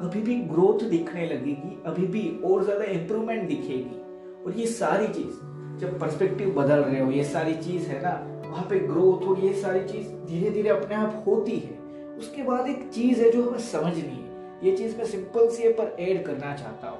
अभी 0.07 0.21
भी 0.23 0.35
ग्रोथ 0.35 0.85
दिखने 0.89 1.27
लगेगी, 1.27 1.83
अभी 1.87 2.07
भी 2.07 2.41
और 2.45 2.65
ज़्यादा 2.65 2.85
इंप्रूवमेंट 2.85 3.49
दिखेगी। 3.49 4.01
और 4.45 4.55
ये 4.57 4.67
सारी 4.67 5.09
चीज़, 5.09 5.35
जब 5.81 5.99
पर्सपेक्टिव 6.01 6.51
बदल 6.51 6.77
रहे 6.77 7.01
हो, 7.01 7.11
ये 7.11 7.25
सारी 7.25 7.55
चीज़ 7.55 7.87
है 7.87 8.03
ना, 8.03 8.43
वहाँ 8.49 8.67
पे 8.71 8.79
ग्रोथ 8.79 9.29
और 9.29 9.41
ये 9.41 9.53
सारी 9.53 9.85
चीज़ 9.85 10.09
धीरे 10.27 10.51
धीरे 10.51 10.69
अपने 10.69 10.95
आप 10.95 11.25
होती 11.27 11.57
है। 11.57 11.79
उसके 12.19 12.43
बाद 12.43 12.69
एक 12.69 12.89
चीज़ 12.89 13.23
है 13.23 13.31
जो 13.31 13.49
हमें 13.49 13.59
समझनी 13.59 14.23
है। 14.23 14.28
ये 14.65 14.77
चीज़ 14.77 14.97
मैं 14.97 15.05
सिंपल 15.05 15.49
सी 15.49 15.63
है, 15.63 15.73
पर 15.73 15.97
ऐड 16.01 16.25
करना 16.27 16.55
चाहता 16.57 16.89
हूँ 16.89 16.99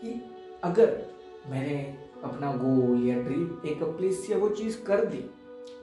कि 0.00 0.20
अगर 0.64 0.96
मैंने 1.50 1.76
अपना 2.24 2.52
गोल 2.52 3.08
या 3.08 3.14
ड्रीम 3.14 3.68
एक 3.68 3.82
या 4.30 4.38
वो 4.38 4.48
चीज़ 4.48 4.82
कर 4.82 5.04
दी, 5.04 5.24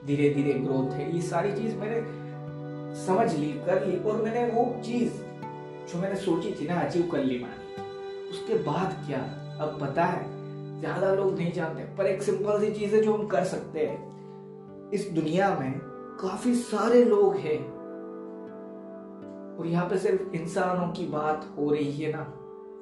धीरे 0.06 0.28
धीरे 0.30 0.52
ग्रोथ 0.52 0.92
है, 0.92 1.14
ये 1.14 1.20
सारी 1.22 1.52
चीज़ 1.52 1.76
मैंने 1.76 2.00
समझ 3.06 3.34
ली, 3.34 3.52
कर 3.66 3.86
ली, 3.86 3.98
और 3.98 4.22
मैंने 4.22 4.46
वो 4.46 4.64
चीज़ 4.84 5.12
जो 5.84 6.00
मैंने 6.00 6.16
सोची 6.16 6.50
थी 6.50 6.68
ना 6.68 6.80
अचीव 6.80 7.08
कर 7.12 7.24
ली 7.24 7.38
मैंने 7.38 8.30
उसके 8.30 8.54
बाद 8.54 8.96
क्या? 9.06 9.18
अब 9.60 9.78
पता 9.80 10.04
है, 10.04 10.80
ज़्यादा 10.80 11.14
लोग 11.14 11.34
नहीं 11.38 11.52
जानते, 11.52 11.82
पर 11.96 12.06
एक 12.06 12.22
सिंपल 12.22 12.60
सी 12.60 12.70
चीज़ 12.72 12.94
है 12.94 13.02
जो 13.02 13.14
हम 13.14 13.26
कर 13.26 13.44
सकते 13.44 13.86
हैं। 13.86 14.90
इस 14.90 15.08
दुनिया 15.10 15.48
में 15.60 15.72
काफ़ी 16.20 16.54
सारे 16.54 17.04
लोग 17.04 17.36
हैं 17.36 17.58
और 19.58 19.66
यहाँ 19.66 19.88
पे 19.88 19.98
सिर्फ़ 19.98 20.34
इंसानों 20.36 20.88
की 20.88 21.06
बात 21.06 21.46
हो 21.58 21.70
रही 21.70 21.90
है 21.92 22.12
ना, 22.12 22.22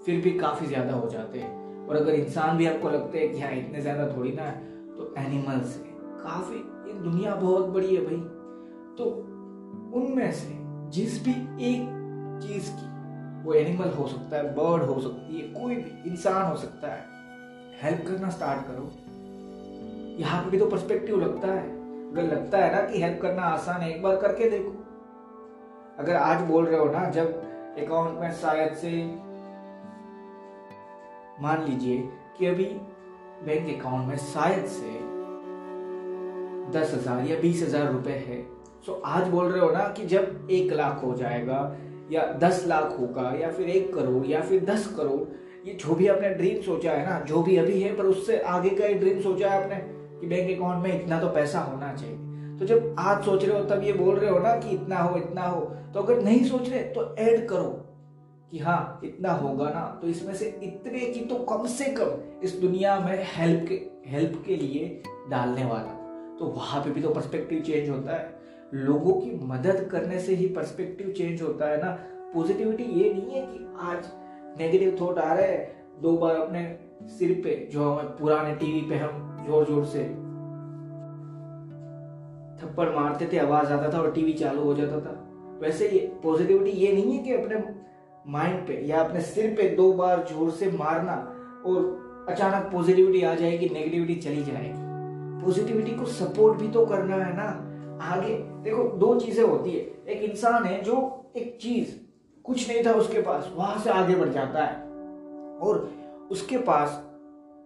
फिर 0.06 0.20
भी 0.20 0.30
काफ़ी 0.38 0.66
ज़्यादा 0.66 0.94
हो 0.94 1.08
जाते 1.08 1.38
हैं। 1.38 1.86
और 1.88 1.96
अगर 1.96 2.14
इंसान 2.14 2.56
भी 2.56 2.66
आपको 2.66 2.90
लगते 2.90 3.18
हैं 3.18 3.32
कि 3.32 3.40
हाँ 3.40 3.52
इतने 3.52 3.80
ज़्यादा 3.80 4.06
थोड़ी 4.08 4.32
ना 4.32 4.42
है 4.42 4.60
तो 4.88 5.14
एनिमल्स 5.18 5.76
है। 5.76 5.90
काफ़ी, 6.18 6.56
ये 6.56 6.98
दुनिया 7.00 7.34
बहुत 7.34 7.66
बड़ी 7.66 7.94
है 7.94 8.04
भाई। 8.04 8.16
तो 8.98 9.04
उनमें 9.94 10.32
से 10.32 10.58
जिस 10.90 11.22
भी 11.24 11.32
एक 11.66 11.88
चीज़ 12.42 12.70
की, 12.70 12.90
वो 13.44 13.54
एनिमल 13.54 13.88
हो 13.90 14.06
सकता 14.08 14.36
है 14.36 14.54
बर्ड 14.54 14.82
हो 14.84 15.00
सकती 15.00 15.36
है, 15.36 15.48
कोई 15.54 15.76
भी 15.76 16.10
इंसान 16.10 16.50
हो 16.50 16.56
सकता 16.56 16.88
है 16.88 17.10
हेल्प 17.82 18.06
करना 18.06 18.30
स्टार्ट 18.30 18.66
करो। 18.66 18.90
यहाँ 20.18 20.42
पे 20.44 20.50
भी 20.50 20.58
तो 20.58 20.66
पर्सपेक्टिव 20.66 21.20
लगता 21.20 21.48
है। 21.48 21.62
अगर 22.10 22.22
लगता 22.24 22.58
है 22.58 22.72
ना 22.74 22.80
कि 22.88 23.02
हेल्प 23.02 23.20
करना 23.22 23.42
आसान 23.44 23.80
है, 23.80 23.90
एक 23.90 24.02
बार 24.02 24.16
करके 24.16 24.50
देखो। 24.50 24.81
अगर 25.98 26.16
आज 26.16 26.40
बोल 26.42 26.66
रहे 26.66 26.78
हो 26.78 26.84
ना, 26.84 27.04
जब 27.10 27.76
अकाउंट 27.78 28.18
में 28.20 28.32
शायद 28.32 28.74
से 28.74 28.90
मान 31.42 31.64
लीजिए 31.64 31.98
कि 32.38 32.46
अभी 32.46 32.64
बैंक 33.46 33.68
अकाउंट 33.76 34.08
में 34.08 34.16
शायद 34.16 34.64
से 34.68 34.90
दस 36.72 36.94
हज़ार 36.94 37.24
या 37.26 37.38
बीस 37.40 37.62
हज़ार 37.62 37.92
रुपए 37.92 38.16
है 38.28 38.42
सो 38.86 39.00
आज 39.06 39.28
बोल 39.28 39.50
रहे 39.52 39.60
हो 39.60 39.70
ना 39.70 39.84
कि 39.96 40.06
जब 40.06 40.48
एक 40.50 40.72
लाख 40.72 41.02
हो 41.04 41.14
जाएगा 41.14 41.60
या 42.12 42.22
दस 42.38 42.64
लाख 42.66 42.98
होगा 43.00 43.30
या 43.40 43.50
फिर 43.52 43.68
एक 43.68 43.94
करोड़ 43.94 44.24
या 44.26 44.40
फिर 44.40 44.64
दस 44.64 44.86
करोड़, 44.96 45.20
ये 45.66 45.74
जो 45.74 45.94
भी 45.94 46.08
आपने 46.08 46.28
ड्रीम 46.34 46.60
सोचा 46.62 46.92
है 46.92 47.06
ना, 47.06 47.20
जो 47.20 47.42
भी 47.42 47.56
अभी 47.56 47.80
है, 47.82 47.94
पर 47.96 48.04
उससे 48.06 48.40
आगे 48.40 48.70
का 48.70 48.84
एक 48.86 49.00
ड्रीम 49.00 49.20
सोचा 49.20 49.50
है 49.50 49.62
आपने 49.62 49.76
कि 50.20 50.26
बैंक 50.26 50.56
अकाउंट 50.56 50.84
में 50.84 51.02
इतना 51.02 51.20
तो 51.20 51.28
पैसा 51.30 51.60
होना 51.60 51.92
चाहिए। 51.94 52.16
तो 52.62 52.66
जब 52.66 52.94
आज 52.98 53.24
सोच 53.24 53.44
रहे 53.44 53.58
हो, 53.58 53.64
तब 53.66 53.82
ये 53.84 53.92
बोल 53.92 54.16
रहे 54.16 54.30
हो 54.30 54.38
ना 54.38 54.54
कि 54.56 54.68
इतना 54.70 54.98
हो 54.98 55.16
इतना 55.18 55.44
हो 55.44 55.60
तो 55.94 56.00
अगर 56.00 56.20
नहीं 56.22 56.44
सोच 56.44 56.68
रहे 56.68 56.82
तो 56.90 57.14
ऐड 57.18 57.48
करो 57.48 57.64
कि 58.52 58.58
हाँ 58.58 59.00
इतना 59.04 59.32
होगा 59.32 59.68
ना। 59.70 59.80
तो 60.02 60.08
इसमें 60.08 60.34
से 60.34 60.48
इतने 60.62 61.00
की 61.00 61.24
तो 61.24 61.38
कम 61.44 61.66
से 61.68 61.84
कम 61.92 62.40
इस 62.42 62.54
दुनिया 62.60 62.98
में 63.00 63.24
हेल्प 63.28 63.66
के 63.68 63.80
हेल्प 64.10 64.42
के 64.46 64.56
लिए 64.56 65.02
डालने 65.30 65.64
वाला। 65.64 65.98
तो 66.38 66.52
वहाँ 66.56 66.82
पे 66.84 66.90
भी 66.90 67.02
तो 67.02 67.10
पर्सपेक्टिव 67.10 67.62
चेंज 67.62 67.90
होता 67.90 68.12
है। 68.12 68.40
लोगों 68.76 69.14
की 69.14 69.34
मदद 69.46 69.86
करने 69.92 70.20
से 70.20 70.34
ही 70.34 70.46
पर्सपेक्टिव 70.54 71.12
चेंज 71.18 71.42
होता 71.42 71.70
है 71.70 71.82
ना। 71.84 71.90
पॉजिटिविटी 72.34 72.84
ये 72.94 73.12
नहीं 73.12 73.30
है 73.30 73.46
कि 73.46 73.66
आज 73.82 74.10
नेगेटिव 74.58 74.96
थॉट 75.00 75.18
आ 75.18 75.32
रहे 75.32 75.48
हैं, 75.48 76.00
दो 76.02 76.16
बार 76.16 76.36
अपने 76.36 76.64
सिर 77.10 77.40
पे 77.44 77.68
जो 77.72 77.92
हमें 77.92 78.16
पुराने 78.16 78.54
टीवी 78.56 78.88
पे 78.90 78.96
हम 78.98 79.44
ज़ोर 79.46 79.66
ज़ोर 79.66 79.84
से 79.86 80.08
थप्पड़ 82.62 82.88
मारते 82.88 83.28
थे, 83.32 83.38
आवाज़ 83.38 83.72
आता 83.72 83.92
था 83.92 84.00
और 84.00 84.12
टीवी 84.12 84.32
चालू 84.32 84.62
हो 84.62 84.74
जाता 84.74 85.00
था। 85.00 85.28
वैसे 85.60 85.88
ये 85.88 85.98
पॉजिटिविटी 86.22 86.70
ये 86.70 86.92
नहीं 86.92 87.18
है 87.18 87.24
कि 87.24 87.34
अपने 87.34 87.56
माइंड 88.26 88.66
पे 88.66 88.80
या 88.86 89.00
अपने 89.00 89.20
सिर 89.20 89.50
पे 89.50 89.68
दो 89.68 89.92
बार 89.92 90.26
ज़ोर 90.30 90.50
से 90.50 90.70
मारना 90.70 91.14
और 91.66 92.26
अचानक 92.28 92.72
पॉजिटिविटी 92.72 93.22
आ 93.22 93.34
जाएगी 93.34 93.68
नेगेटिविटी 93.68 94.14
चली 94.14 94.44
जाएगी। 94.44 94.82
पॉजिटिविटी 95.44 95.90
को 95.90 96.04
सपोर्ट 96.04 96.58
भी 96.58 96.68
तो 96.68 96.86
करना 96.86 97.16
है 97.16 97.36
ना। 97.36 97.68
आगे, 98.02 98.34
देखो, 98.34 98.82
दो 98.82 99.20
चीज़ें 99.20 99.44
होती 99.44 99.70
है। 99.70 99.80
एक 100.08 100.30
इंसान 100.30 100.64
है 100.64 100.82
जो 100.82 101.24
एक 101.36 101.58
चीज़, 101.62 101.88
कुछ 102.44 102.68
नहीं 102.68 102.86
था 102.86 102.92
उसके 102.92 103.22
पास, 103.22 103.52
वहाँ 103.56 103.78
से 103.78 103.90
आगे 103.90 104.14
बढ़ 104.14 104.28
जाता 104.28 104.64
है। 104.64 104.76
और 105.58 105.90
उसके 106.30 106.58
पास 106.58 107.02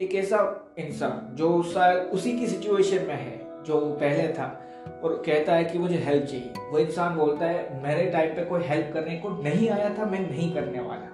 एक 0.03 0.15
ऐसा 0.15 0.39
इंसान 0.79 1.37
जो 1.37 1.63
शायद 1.63 1.99
उसी 1.99 2.39
की 2.39 2.47
सिचुएशन 2.47 2.97
में 2.97 3.15
है, 3.15 3.65
जो 3.65 3.81
पहले 4.01 4.33
था। 4.33 4.63
और 5.05 5.23
कहता 5.27 5.55
है 5.55 5.65
कि 5.65 5.79
मुझे 5.79 5.97
हेल्प 5.97 6.25
चाहिए। 6.25 6.53
वो 6.71 6.79
इंसान 6.79 7.17
बोलता 7.17 7.47
है, 7.47 7.83
मेरे 7.83 8.11
टाइम 8.11 8.37
पे 8.37 8.45
कोई 8.45 8.61
हेल्प 8.63 8.91
करने 8.95 9.17
को 9.17 9.29
नहीं 9.29 9.71
आया 9.71 9.99
था, 9.99 10.05
मैं 10.05 10.31
नहीं 10.31 10.55
करने 10.55 10.81
वाला। 10.81 11.13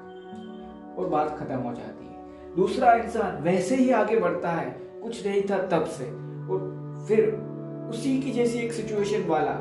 और 0.98 1.08
बात 1.08 1.38
खत्म 1.38 1.56
हो 1.56 1.74
जाती 1.74 2.06
है। 2.06 2.12
दूसरा 2.56 2.92
इंसान 2.92 3.42
वैसे 3.42 3.76
ही 3.76 3.90
आगे 3.90 4.16
बढ़ता 4.16 4.50
है, 4.50 4.70
कुछ 5.02 5.26
नहीं 5.26 5.42
था 5.42 5.66
तब 5.66 5.84
से। 5.84 6.04
और 6.52 6.82
फिर 7.08 7.52
उसी 7.90 8.22
की 8.22 8.30
जैसी 8.30 8.58
एक 8.58 8.72
सिचुएशन 8.72 9.28
वाला 9.28 9.52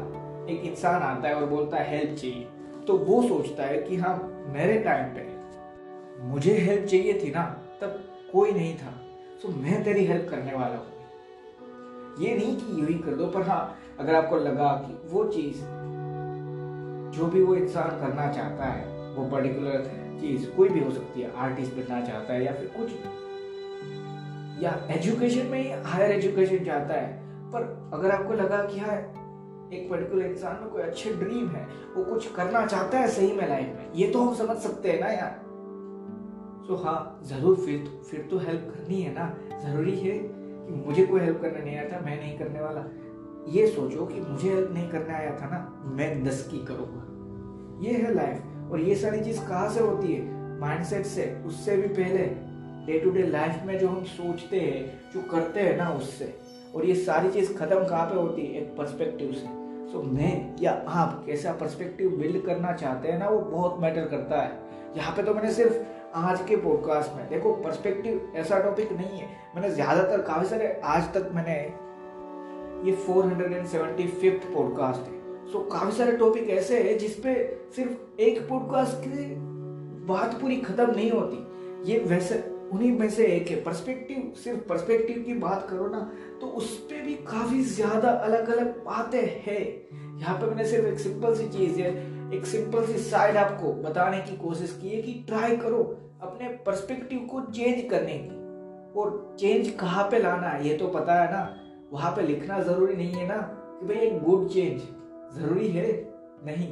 एक 0.50 0.62
इंसान 0.66 1.02
आता 1.02 1.28
है 1.28 1.36
और 1.36 1.46
बोलता 1.46 1.78
है 1.78 1.98
हेल्प 1.98 2.18
चाहिए। 2.18 2.48
तो 2.88 2.98
वो 2.98 3.22
सोचता 3.22 3.64
है 3.64 3.78
कि 3.78 3.96
हाँ 3.96 4.46
मेरे 4.48 4.80
टाइम 4.80 5.06
पे 5.06 5.42
मुझे 6.24 6.54
हेल्प 6.54 6.86
चाहिए 6.86 7.14
थी 7.14 7.32
ना, 7.32 7.44
तब 7.82 8.04
कोई 8.32 8.52
नहीं 8.52 8.78
था। 8.78 9.02
तो 9.42 9.48
मैं 9.48 9.84
तेरी 9.84 10.06
हेल्प 10.06 10.30
करने 10.30 10.54
वाला 10.54 10.76
हूँ। 10.76 11.01
ये 12.20 12.36
नहीं 12.36 12.56
कि 12.58 12.82
यू 12.82 12.88
ही 12.88 12.94
कर 12.94 13.16
दो 13.16 13.28
पर 13.28 13.42
हाँ 13.42 13.78
अगर 14.00 14.16
आपको 14.16 14.36
लगा 14.36 14.72
कि 14.88 15.10
वो 15.10 15.24
चीज़ 15.24 15.62
जो 17.18 17.26
भी 17.26 17.44
वो 17.44 17.56
इंसान 17.56 17.90
करना 17.90 18.32
चाहता 18.32 18.66
है 18.66 19.16
वो 19.16 19.30
पर्टिकुलर 19.30 19.90
चीज़ 20.22 20.50
कोई 20.50 20.70
भी 20.70 20.80
हो 20.80 20.92
सकती 20.92 21.22
है 21.22 21.36
आर्टिस्ट 21.36 21.76
बनना 21.76 22.02
चाहता 22.06 22.34
है 22.34 22.44
या 22.46 22.52
फिर 22.52 22.72
कुछ 22.78 22.92
या 24.64 24.88
एजुकेशन 24.92 25.48
में 25.48 25.84
हायर 25.84 26.12
एजुकेशन 26.12 26.66
चाहता 26.66 26.94
है 26.94 27.20
पर 27.52 27.92
अगर 27.94 28.12
आपको 28.12 28.34
लगा 28.34 28.64
कि 28.64 28.80
हाँ 28.80 28.96
एक 29.74 29.88
पर्टिकुलर 29.90 30.26
इंसान 30.26 30.60
में 30.62 30.70
कोई 30.70 30.82
अच्छे 30.82 31.14
ड्रीम 31.14 31.48
है 31.48 31.68
वो 31.96 32.04
कुछ 32.04 32.32
करना 32.32 32.66
चाहता 32.66 33.00
है 33.00 33.08
सही 33.08 33.32
में 33.32 33.48
लाइफ 33.50 33.68
में 33.68 33.94
ये 33.94 34.10
तो 34.12 34.22
हम 34.22 34.36
समझ 34.36 34.58
सकते 34.58 34.92
हैं 34.92 35.00
ना 35.00 35.08
यार। 35.08 35.40
सो 36.68 36.76
हाँ 36.76 37.20
ज़रूर 37.24 37.56
फिर 37.56 37.80
तो, 37.80 38.04
फिर 38.04 38.28
तो 38.32 38.38
हेल्प 38.38 38.74
करनी 38.76 39.02
है 39.02 39.14
ना 39.14 39.38
ज़रूरी 39.62 39.98
है 40.00 40.18
मुझे 40.72 41.06
कोई 41.06 41.20
हेल्प 41.20 41.42
करने 41.42 41.64
नहीं 41.66 41.78
आया 41.78 41.90
था 41.90 42.00
मैं 42.06 42.18
नहीं 42.20 42.38
करने 42.40 42.62
वाला। 42.62 42.86
ये 43.50 43.68
सोचो 43.68 44.06
कि 44.06 44.22
मुझे 44.22 44.50
हेल्प 44.50 44.72
नहीं 44.72 44.90
करने 44.90 45.14
आया 45.14 45.32
था 45.32 45.46
ना 45.46 45.84
मैं 45.86 46.24
दस 46.24 46.48
की 46.52 46.58
करूँगा। 46.58 47.08
ये 47.88 47.94
है 47.94 48.14
लाइफ 48.14 48.72
और 48.72 48.80
ये 48.80 48.96
सारी 48.96 49.22
चीज़ 49.22 49.40
कहाँ 49.48 49.70
से 49.70 49.80
होती 49.80 50.14
है? 50.14 50.60
माइंडसेट 50.60 51.06
से 51.06 51.44
उससे 51.46 51.78
भी 51.78 51.88
पहले। 51.88 52.52
डे 52.86 53.00
टू 53.00 53.12
डे 53.12 53.24
लाइफ 53.24 53.64
में 53.66 53.80
जो 53.80 53.88
हम 53.88 54.04
सोचते 54.04 54.60
हैं 54.60 55.12
जो 55.14 55.22
करते 55.22 55.60
हैं 55.60 55.78
ना 55.78 55.90
उससे 55.90 56.34
और 56.76 56.86
ये 56.86 56.96
सारी 56.96 57.32
चीज़ 57.32 57.54
खत्म 57.54 57.84
कहाँ 57.88 58.06
पे 58.06 58.16
होती 58.16 58.42
है? 58.42 58.62
एक 58.62 58.76
पर्सपेक्टिव 58.78 59.32
से। 59.32 59.62
सो 59.92 60.00
so, 60.00 60.14
मैं 60.14 60.56
या 60.62 60.72
आप 60.88 61.24
कैसा 61.26 61.52
पर्सपेक्टिव 61.52 62.10
बिल्ड 62.10 62.46
करना 62.46 62.74
चाहते 62.74 63.08
हैं 63.08 63.20
ना 63.20 63.30
वो 63.30 63.40
बहुत 63.40 63.80
मैटर 63.80 64.06
करता 64.06 64.42
है। 64.42 64.60
यहाँ 64.98 65.16
पे 65.16 65.24
तो 65.24 65.34
मैंने 65.34 65.52
सिर्फ़ 65.52 65.74
आज 66.16 66.42
के 66.42 66.56
पॉडकास्ट 66.56 67.16
में। 67.16 67.30
देखो 67.30 67.54
पर्सपेक्टिव 67.54 68.34
ऐसा 68.36 68.60
टॉपिक 68.60 68.92
नहीं 68.92 69.20
है। 69.20 69.28
मैंने 69.56 69.70
ज़्यादातर 69.70 70.22
काफ़ी 70.22 70.48
सारे 70.48 70.82
आज 70.84 71.04
तक 71.14 71.30
मैंने 71.34 71.54
ये 72.90 72.96
475th 73.06 74.46
पॉडकास्ट 74.54 75.00
है। 75.00 75.20
सो 75.52 75.58
so, 75.60 75.72
काफ़ी 75.72 75.92
सारे 75.92 76.12
टॉपिक 76.12 76.50
ऐसे 76.50 76.82
हैं 76.84 76.98
जिसपे 76.98 77.36
सिर्फ़ 77.76 78.22
एक 78.22 78.48
पॉडकास्ट 78.50 78.98
की 78.98 79.36
बात 80.06 80.40
पूरी 80.42 80.58
खत्म 80.58 80.92
नहीं 80.92 81.12
होती। 81.12 81.92
ये 81.92 82.00
वैसे 82.00 82.44
उन्हीं 82.74 82.92
में 82.92 83.10
से 83.10 83.26
एक 83.26 83.48
है। 83.48 83.64
पर्सपेक्टिव 83.64 84.32
सिर्फ़ 84.44 84.60
पर्सपेक्टिव 84.60 85.24
की 85.26 85.34
बात 85.34 85.68
करो 85.70 85.88
ना 85.88 86.12
तो 86.42 86.48
उस 86.48 86.78
पर 86.78 87.02
भी 87.02 87.14
काफ़ी 87.14 87.62
ज़्यादा 87.64 88.10
अलग 88.10 88.50
अलग 88.50 88.84
बातें 88.86 89.22
हैं। 89.46 89.64
यहाँ 90.20 90.38
पे 90.40 90.46
मैंने 90.46 90.66
सिर्फ़ 90.66 90.88
एक 90.88 91.00
सिंपल 91.00 91.36
सी 91.36 91.48
चीज़ 91.50 91.82
है। 91.82 92.21
एक 92.34 92.46
सिंपल 92.46 92.86
सी 92.86 92.98
साइड 92.98 93.38
आपको 93.38 93.74
बताने 93.74 94.22
की 94.22 94.38
कोशिश 94.38 94.80
की 94.82 94.90
है 94.90 95.02
कि 95.02 95.26
ट्राई 95.28 95.58
करो 95.58 95.84
अपने 96.22 96.50
पर्सपेक्टिव 96.50 97.20
को 97.20 97.42
चेंज 97.42 97.90
करने 97.90 98.18
की। 98.18 98.42
और 99.00 99.36
चेंज 99.40 99.70
कहाँ 99.80 100.04
पे 100.12 100.20
लाना 100.20 100.48
है? 100.48 100.68
ये 100.68 100.78
तो 100.78 100.88
पता 100.88 101.14
है 101.14 101.32
ना। 101.32 101.58
वहाँ 101.94 102.12
पे 102.12 102.22
लिखना 102.22 102.60
ज़रूरी 102.60 102.96
नहीं 102.96 103.14
है 103.14 103.28
ना 103.28 103.38
कि 103.80 103.86
भाई 103.86 103.98
एक 103.98 104.24
गुड 104.24 104.50
चेंज 104.50 104.82
ज़रूरी 105.40 105.68
है? 105.68 105.92
नहीं। 106.46 106.68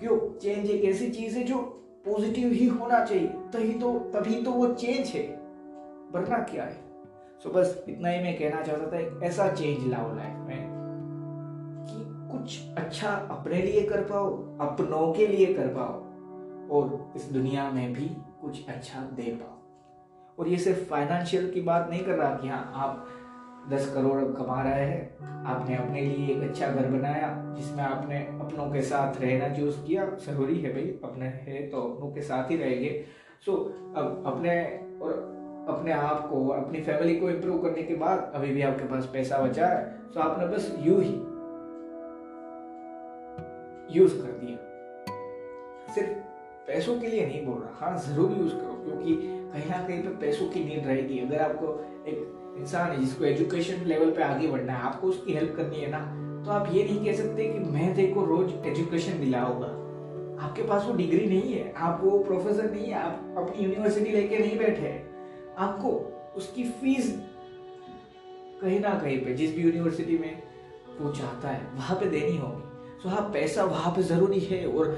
क्यों? 0.00 0.38
चेंज 0.38 0.70
एक 0.70 0.84
ऐसी 0.84 1.10
चीज़ 1.10 1.38
है 1.38 1.44
जो 1.44 1.58
पॉजिटिव 2.08 2.52
ही 2.52 2.66
होना 2.66 3.04
चाहिए। 3.04 3.26
तभी 3.26 3.72
तो 3.72 3.98
तभी 3.98 4.42
तो 4.42 4.50
वो 4.50 4.74
चेंज 4.74 5.08
है। 5.08 5.22
वरना 6.12 6.38
क्या 6.38 6.64
है? 6.64 6.80
सो 7.42 7.50
बस 7.50 7.84
इतना 7.88 8.08
ही 8.08 8.22
मैं 8.22 8.38
कहना 8.38 8.62
चाहता 8.62 8.86
था 8.86 9.26
ऐसा 9.26 9.48
चेंज 9.48 9.88
लाओ 9.88 10.16
लाइफ 10.16 10.48
में। 10.48 10.67
कुछ 12.48 12.76
अच्छा 12.76 13.08
अपने 13.08 13.56
लिए 13.62 13.82
कर 13.82 14.00
पाओ, 14.00 14.28
अपनों 14.60 15.12
के 15.12 15.26
लिए 15.26 15.46
कर 15.54 15.66
पाओ, 15.68 15.94
और 16.70 17.12
इस 17.16 17.24
दुनिया 17.24 17.70
में 17.70 17.92
भी 17.92 18.06
कुछ 18.42 18.68
अच्छा 18.68 19.00
दे 19.00 19.22
पाओ। 19.22 20.38
और 20.38 20.48
ये 20.48 20.56
सिर्फ़ 20.56 20.78
फाइनेंशियल 20.80 21.50
की 21.50 21.60
बात 21.60 21.90
नहीं 21.90 22.00
कर 22.04 22.14
रहा 22.14 22.30
कि 22.34 22.48
हाँ 22.48 22.72
आप 22.74 23.06
दस 23.70 23.92
करोड़ 23.94 24.20
कमा 24.32 24.62
रहे 24.62 24.84
हैं, 24.84 25.44
आपने 25.44 25.76
अपने 25.76 26.00
लिए 26.00 26.36
एक 26.36 26.48
अच्छा 26.50 26.66
घर 26.66 26.88
बनाया, 26.90 27.28
जिसमें 27.58 27.84
आपने 27.84 28.18
अपनों 28.40 28.70
के 28.70 28.82
साथ 28.82 29.20
रहना 29.20 29.54
चूज़ 29.56 29.86
किया। 29.86 30.06
ज़रूरी 30.26 30.60
है 30.60 30.72
भाई, 30.72 30.98
अपने 31.04 31.26
है 31.26 31.68
तो 31.68 31.82
अपनों 31.82 32.12
के 32.12 32.22
साथ 32.22 32.50
ही 32.50 32.56
रहेंगे। 32.56 33.04
सो 33.46 33.52
अब 33.96 34.22
अपने 34.26 34.60
और 35.02 35.12
अपने 35.68 35.92
आप 35.92 36.28
को 36.30 36.46
अपनी 36.48 36.80
फैमिली 36.80 37.16
को 37.16 37.30
इम्प्रूव 37.30 37.62
करने 37.62 37.82
के 37.82 37.94
बाद 37.94 38.30
अभी 38.34 38.52
भी 38.52 38.62
आपके 38.62 38.84
पास 38.84 39.10
पैसा 39.12 39.38
बचा 39.38 39.66
है 39.66 39.82
तो 40.14 40.20
आपने 40.20 40.46
बस 40.46 40.74
यू 40.80 40.98
ही 41.00 41.12
यूज़ 43.90 44.14
कर 44.14 44.32
दिया। 44.40 44.56
सिर्फ़ 45.94 46.10
पैसों 46.66 46.98
के 47.00 47.06
लिए 47.06 47.26
नहीं 47.26 47.44
बोल 47.46 47.58
रहा 47.58 47.72
हाँ 47.80 47.98
ज़रूर 47.98 48.36
यूज़ 48.38 48.54
करो, 48.54 48.72
क्योंकि 48.84 49.14
कहीं 49.52 49.70
ना 49.70 49.86
कहीं 49.86 50.02
पर 50.02 50.16
पैसों 50.20 50.48
की 50.48 50.64
नीड 50.64 50.86
रहेगी। 50.86 51.18
अगर 51.20 51.40
आपको 51.40 51.66
एक 52.10 52.56
इंसान 52.58 52.90
है 52.90 53.00
जिसको 53.00 53.24
एजुकेशन 53.24 53.84
लेवल 53.86 54.10
पे 54.10 54.22
आगे 54.22 54.48
बढ़ना 54.48 54.72
है, 54.72 54.80
आपको 54.82 55.08
उसकी 55.08 55.32
हेल्प 55.32 55.54
करनी 55.56 55.80
है 55.80 55.90
ना 55.90 56.00
तो 56.38 56.50
आप 56.52 56.68
ये 56.72 56.82
नहीं 56.84 57.04
कह 57.04 57.16
सकते 57.16 57.48
कि 57.48 57.58
मैं 57.70 57.94
देखो 57.94 58.24
रोज 58.26 58.52
एजुकेशन 58.66 59.20
दिलाऊँगा 59.20 59.66
आपके 60.38 60.62
पास 60.62 60.84
वो 60.86 60.92
डिग्री 60.94 61.26
नहीं 61.26 61.52
है, 61.52 61.72
आप 61.72 62.00
वो 62.02 62.18
प्रोफेसर 62.24 62.70
नहीं 62.70 62.86
है, 62.86 62.94
आप 62.94 63.34
अपनी 63.38 63.64
यूनिवर्सिटी 63.64 64.10
लेके 64.10 64.38
नहीं 64.38 64.58
बैठे। 64.58 64.92
आपको 65.58 65.90
उसकी 66.36 66.64
फ़ीस 66.72 67.10
कहीं 68.62 68.78
ना 68.80 68.94
कहीं 68.94 69.18
पे, 69.24 69.34
जिस 69.34 69.54
भी 69.56 69.62
यूनिवर्सिटी 69.62 70.18
में 70.18 70.42
वो 71.00 71.12
चाहता 71.12 71.48
है, 71.48 71.66
वहाँ 71.74 71.96
पे 72.00 72.06
देनी 72.10 72.36
होगी। 72.36 72.67
सो 73.02 73.08
हाँ 73.08 73.20
पैसा 73.32 73.64
वहाँ 73.64 73.90
पे 73.96 74.02
ज़रूरी 74.02 74.38
है 74.40 74.66
और 74.68 74.88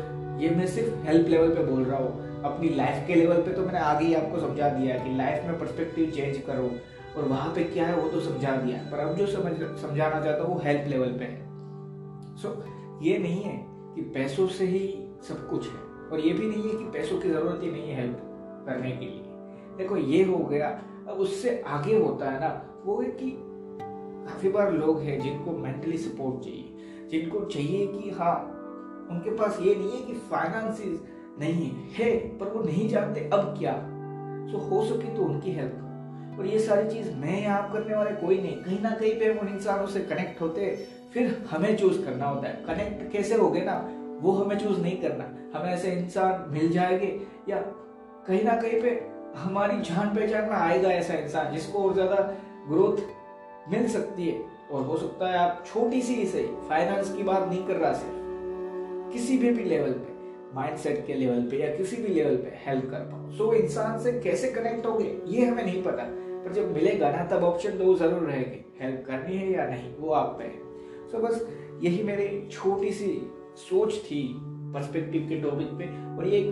ये 0.40 0.50
मैं 0.50 0.66
सिर्फ़ 0.66 1.06
हेल्प 1.06 1.28
लेवल 1.28 1.54
पे 1.54 1.64
बोल 1.64 1.82
रहा 1.84 1.98
हूँ। 1.98 2.28
अपनी 2.44 2.68
लाइफ 2.68 3.06
के 3.06 3.14
लेवल 3.14 3.42
पे 3.42 3.52
तो 3.52 3.62
मैंने 3.62 3.78
आगे 3.78 4.06
ही 4.06 4.14
आपको 4.14 4.38
समझा 4.40 4.68
दिया 4.68 4.96
कि 4.98 5.16
लाइफ 5.16 5.44
में 5.46 5.58
परस्पेक्टिव 5.60 6.10
चेंज 6.10 6.38
करो 6.46 6.70
और 7.16 7.28
वहाँ 7.28 7.52
पे 7.54 7.64
क्या 7.64 7.86
है 7.86 7.96
वो 7.96 8.08
तो 8.08 8.20
समझा 8.20 8.56
दिया। 8.56 8.78
पर 8.92 8.98
अब 8.98 9.14
जो 9.16 9.26
समझ 9.26 9.52
समझाना 9.80 10.20
चाहता 10.24 10.42
हूँ 10.42 10.54
वो 10.54 10.60
हेल्प 10.64 10.88
लेवल 10.88 11.12
पे 11.18 11.24
है। 11.24 12.36
सो 12.36 12.48
so, 12.48 13.04
ये 13.06 13.18
नहीं 13.18 13.42
है 13.42 13.56
कि 13.94 14.02
पैसों 14.14 14.46
से 14.48 14.66
ही 14.66 14.86
सब 15.28 15.48
कुछ 15.50 15.68
है 15.68 16.08
और 16.12 16.20
ये 16.20 16.32
भी 16.32 16.46
नहीं 16.46 16.62
है 16.62 16.78
कि 16.78 16.84
पैसों 16.90 17.18
की 17.18 17.28
ज़रूरत 17.28 17.60
ही 17.62 17.70
नहीं 17.70 17.90
है 17.90 18.00
हेल्प 18.00 18.18
करने 18.66 18.90
के 18.90 19.04
लिए। 19.04 19.76
देखो 19.78 19.96
ये 19.96 20.24
हो 20.24 20.38
गया। 20.44 20.68
अब 21.08 21.18
उससे 21.18 21.62
आगे 21.66 21.98
होता 21.98 22.30
है 22.30 22.40
ना 22.40 22.82
वो 22.84 23.00
है 23.00 23.10
कि 23.10 23.30
काफ़ी 24.26 24.48
बार 24.48 24.72
लोग 24.72 25.00
हैं 25.00 25.20
जिनको 25.20 25.52
मेंटली 25.52 25.98
सपोर्ट 25.98 26.44
चाहिए। 26.44 26.69
जिनको 27.10 27.44
चाहिए 27.44 27.86
कि 27.86 28.10
हाँ 28.10 28.34
उनके 29.10 29.30
पास 29.30 29.58
ये 29.62 29.74
नहीं 29.74 29.90
है 29.90 30.02
कि 30.06 30.14
फाइनेंसिस 30.30 31.00
नहीं 31.40 31.70
है, 31.98 32.38
पर 32.38 32.48
वो 32.48 32.62
नहीं 32.64 32.88
जानते 32.88 33.30
अब 33.32 33.54
क्या। 33.58 33.72
सो 34.52 34.58
हो 34.58 34.84
सके 34.86 35.14
तो 35.16 35.22
उनकी 35.22 35.52
हेल्प 35.52 36.38
और 36.38 36.46
ये 36.46 36.58
सारी 36.58 36.88
चीज़ 36.90 37.10
मैं 37.16 37.42
या 37.44 37.54
आप 37.54 37.72
करने 37.72 37.96
वाले 37.96 38.10
कोई 38.10 38.40
नहीं। 38.42 38.56
कहीं 38.56 38.80
ना 38.80 38.90
कहीं 38.90 39.18
पे 39.20 39.32
हम 39.32 39.38
उन 39.38 39.48
इंसानों 39.48 39.86
से 39.86 40.00
कनेक्ट 40.00 40.40
होते, 40.40 40.88
फिर 41.14 41.48
हमें 41.50 41.76
चूज़ 41.76 42.04
करना 42.04 42.26
होता 42.26 42.48
है। 42.48 42.64
कनेक्ट 42.66 43.12
कैसे 43.12 43.34
हो 43.34 43.50
गए 43.50 43.60
ना, 43.60 43.74
वो 44.20 44.32
हमें 44.32 44.58
चूज़ 44.58 44.80
नहीं 44.80 44.96
करना। 44.96 45.24
हमें 45.58 45.70
ऐसे 45.72 45.92
इंसान 45.92 46.44
मिल 46.50 46.72
जाएँगे, 46.72 47.20
या 47.48 47.56
कहीं 48.26 48.42
ना 48.44 48.56
कहीं 48.56 48.80
पे 48.82 48.90
हमारी 49.36 49.80
जान 49.80 50.14
पहचान 50.14 50.44
में 50.44 50.56
आएगा 50.56 50.88
ऐसा 50.88 51.14
इंसान, 51.14 51.52
जिसको 51.54 51.82
और 51.82 51.94
ज़्यादा 51.94 52.16
ग्रोथ 52.68 52.96
मिल 53.70 53.88
सकती 53.88 54.28
है। 54.28 54.49
और 54.72 54.84
हो 54.86 54.96
सकता 54.96 55.28
है 55.28 55.38
आप 55.38 55.64
छोटी 55.66 56.02
सी 56.02 56.24
सही 56.26 56.46
फाइनेंस 56.68 57.12
की 57.16 57.22
बात 57.22 57.48
नहीं 57.48 57.66
कर 57.66 57.76
रहा 57.76 57.92
सिर्फ़ 57.92 59.12
किसी 59.12 59.38
भी 59.38 59.50
भी 59.50 59.64
लेवल 59.64 59.92
पे 59.92 60.18
माइंडसेट 60.54 61.06
के 61.06 61.14
लेवल 61.14 61.42
पे 61.50 61.56
या 61.56 61.74
किसी 61.76 61.96
भी 61.96 62.14
लेवल 62.14 62.36
पे 62.36 62.52
हेल्प 62.66 62.90
कर 62.90 63.00
पाओ 63.00 63.30
सो 63.30 63.46
so, 63.46 63.54
इंसान 63.54 63.98
से 63.98 64.12
कैसे 64.20 64.48
कनेक्ट 64.52 64.86
हो 64.86 64.92
गए 64.92 65.16
ये 65.28 65.46
हमें 65.46 65.64
नहीं 65.64 65.82
पता। 65.82 66.04
पर 66.44 66.52
जब 66.52 66.72
मिलेगा 66.74 67.10
ना 67.10 67.24
तब 67.24 67.44
ऑप्शन 67.44 67.78
दो 67.78 67.94
ज़रूर 67.94 68.22
रहेंगे 68.22 68.64
हेल्प 68.80 69.04
करनी 69.06 69.36
है 69.36 69.50
या 69.52 69.66
नहीं 69.66 69.92
वो 69.98 70.12
आप 70.12 70.36
पे 70.38 70.44
है। 70.44 71.08
सो 71.10 71.18
so, 71.18 71.24
बस 71.24 71.46
यही 71.82 72.02
मेरी 72.02 72.48
छोटी 72.48 72.92
सी 72.92 73.10
सोच 73.58 73.98
थी 74.04 74.22
पर्सपेक्टिव 74.74 75.26
के 75.28 75.40
टॉपिक 75.40 75.68
पे 75.78 75.86
और 76.16 76.26
ये 76.28 76.42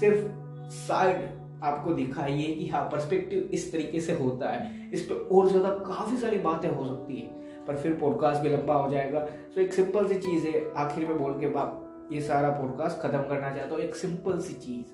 सिर्फ़ 0.00 0.70
साइड 0.72 1.28
आपको 1.64 1.92
दिखाइए 1.94 2.52
कि 2.54 2.66
हाँ 2.68 2.82
पर्सपेक्टिव 2.92 3.48
इस 3.54 3.70
तरीके 3.72 4.00
से 4.00 4.12
होता 4.12 4.48
है। 4.48 4.90
इस 4.94 5.02
पर 5.02 5.28
और 5.36 5.48
ज़्यादा 5.48 5.68
काफ़ी 5.68 6.16
सारी 6.16 6.38
बातें 6.38 6.68
हो 6.68 6.86
सकती 6.86 7.20
है। 7.20 7.41
पर 7.66 7.76
फिर 7.76 7.94
पॉडकास्ट 7.94 8.42
भी 8.42 8.48
लंबा 8.48 8.74
हो 8.74 8.90
जाएगा। 8.90 9.20
तो 9.20 9.60
एक 9.60 9.72
सिंपल 9.74 10.08
सी 10.08 10.14
चीज़ 10.14 10.46
है, 10.46 10.72
आखिर 10.74 11.08
में 11.08 11.18
बोल 11.18 11.40
के 11.40 11.46
बाप, 11.46 12.08
ये 12.12 12.20
सारा 12.20 12.50
पॉडकास्ट 12.50 12.98
खत्म 12.98 13.22
करना 13.22 13.54
चाहता 13.56 13.74
हूँ। 13.74 13.82
एक 13.82 13.94
सिंपल 13.94 14.38
सी 14.38 14.54
चीज़। 14.54 14.86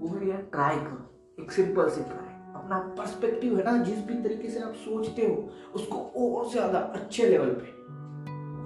वो 0.00 0.30
यार 0.30 0.42
ट्राई 0.42 0.76
करो। 0.76 1.42
एक 1.42 1.52
सिंपल 1.52 1.88
सी 1.88 2.00
ट्राई 2.00 2.26
अपना 2.54 2.78
पर्सपेक्टिव 2.98 3.58
है 3.58 3.64
ना, 3.64 3.84
जिस 3.84 3.98
भी 3.98 4.14
तरीके 4.14 4.48
से 4.48 4.60
आप 4.60 4.72
सोचते 4.74 5.26
हो, 5.26 5.48
उसको 5.74 5.96
और 5.96 6.50
ज़्यादा 6.50 6.78
अच्छे 6.78 7.28
लेवल 7.28 7.50
पे। 7.50 7.76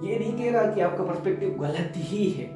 ये 0.07 0.19
नहीं 0.19 0.33
कह 0.37 0.51
रहा 0.51 0.73
कि 0.73 0.81
आपका 0.81 1.03
पर्सपेक्टिव 1.03 1.49
गलत 1.49 1.93
ही 1.95 2.29
है। 2.29 2.47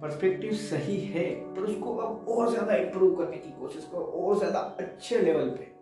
पर्सपेक्टिव 0.00 0.52
सही 0.52 0.96
है, 0.96 1.24
पर 1.54 1.60
उसको 1.60 1.94
अब 1.96 2.28
और 2.28 2.50
ज़्यादा 2.50 2.74
इंप्रूव 2.74 3.14
करने 3.14 3.36
की 3.36 3.50
कोशिश 3.50 3.88
करो, 3.92 4.00
और 4.00 4.38
ज़्यादा 4.38 4.58
अच्छे 4.58 5.18
लेवल 5.18 5.48
पे। 5.48 5.72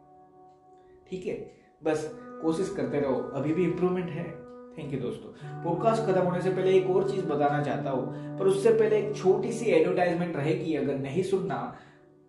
ठीक 1.11 1.27
है? 1.27 1.35
बस। 1.85 2.11
कोशिश 2.43 2.75
करते 2.77 3.01
रहो। 3.01 3.15
अभी 3.15 3.55
भी 3.55 3.65
इंप्रूवमेंट 3.65 4.11
है। 4.11 4.25
थैंक 4.79 4.93
यू 4.93 5.01
दोस्तों। 5.01 5.31
पॉडकास्ट 5.65 6.03
खत्म 6.03 6.21
होने 6.21 6.41
से 6.41 6.51
पहले 6.51 6.71
एक 6.71 6.91
और 6.91 7.11
चीज़ 7.11 7.27
बताना 7.27 7.63
चाहता 7.63 7.91
हूँ। 7.91 8.39
पर 8.39 8.47
उससे 8.47 8.71
पहले 8.71 8.99
एक 8.99 9.17
छोटी 9.17 9.53
सी 9.53 9.71
एडवर्टाइजमेंट 9.71 10.37
रहेगी। 10.37 10.75
अगर 10.75 10.99
नहीं 10.99 11.23
सुनना 11.23 11.75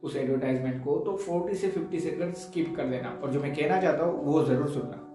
उस 0.04 0.16
एडवर्टाइजमेंट 0.16 0.84
को 0.84 0.98
तो 0.98 1.18
40 1.18 1.62
से 1.62 1.68
50 1.68 2.00
सेकंड 2.00 2.34
स्किप 2.34 2.74
कर 2.78 2.86
देना। 2.86 3.20
और 3.24 3.32
जो 3.32 3.42
मैं 3.42 3.56
कहना 3.56 3.82
चाहता 3.82 4.06
हूँ, 4.06 4.26
वो 4.26 4.44
ज़रूर 4.44 4.68
सुनना। 4.68 5.08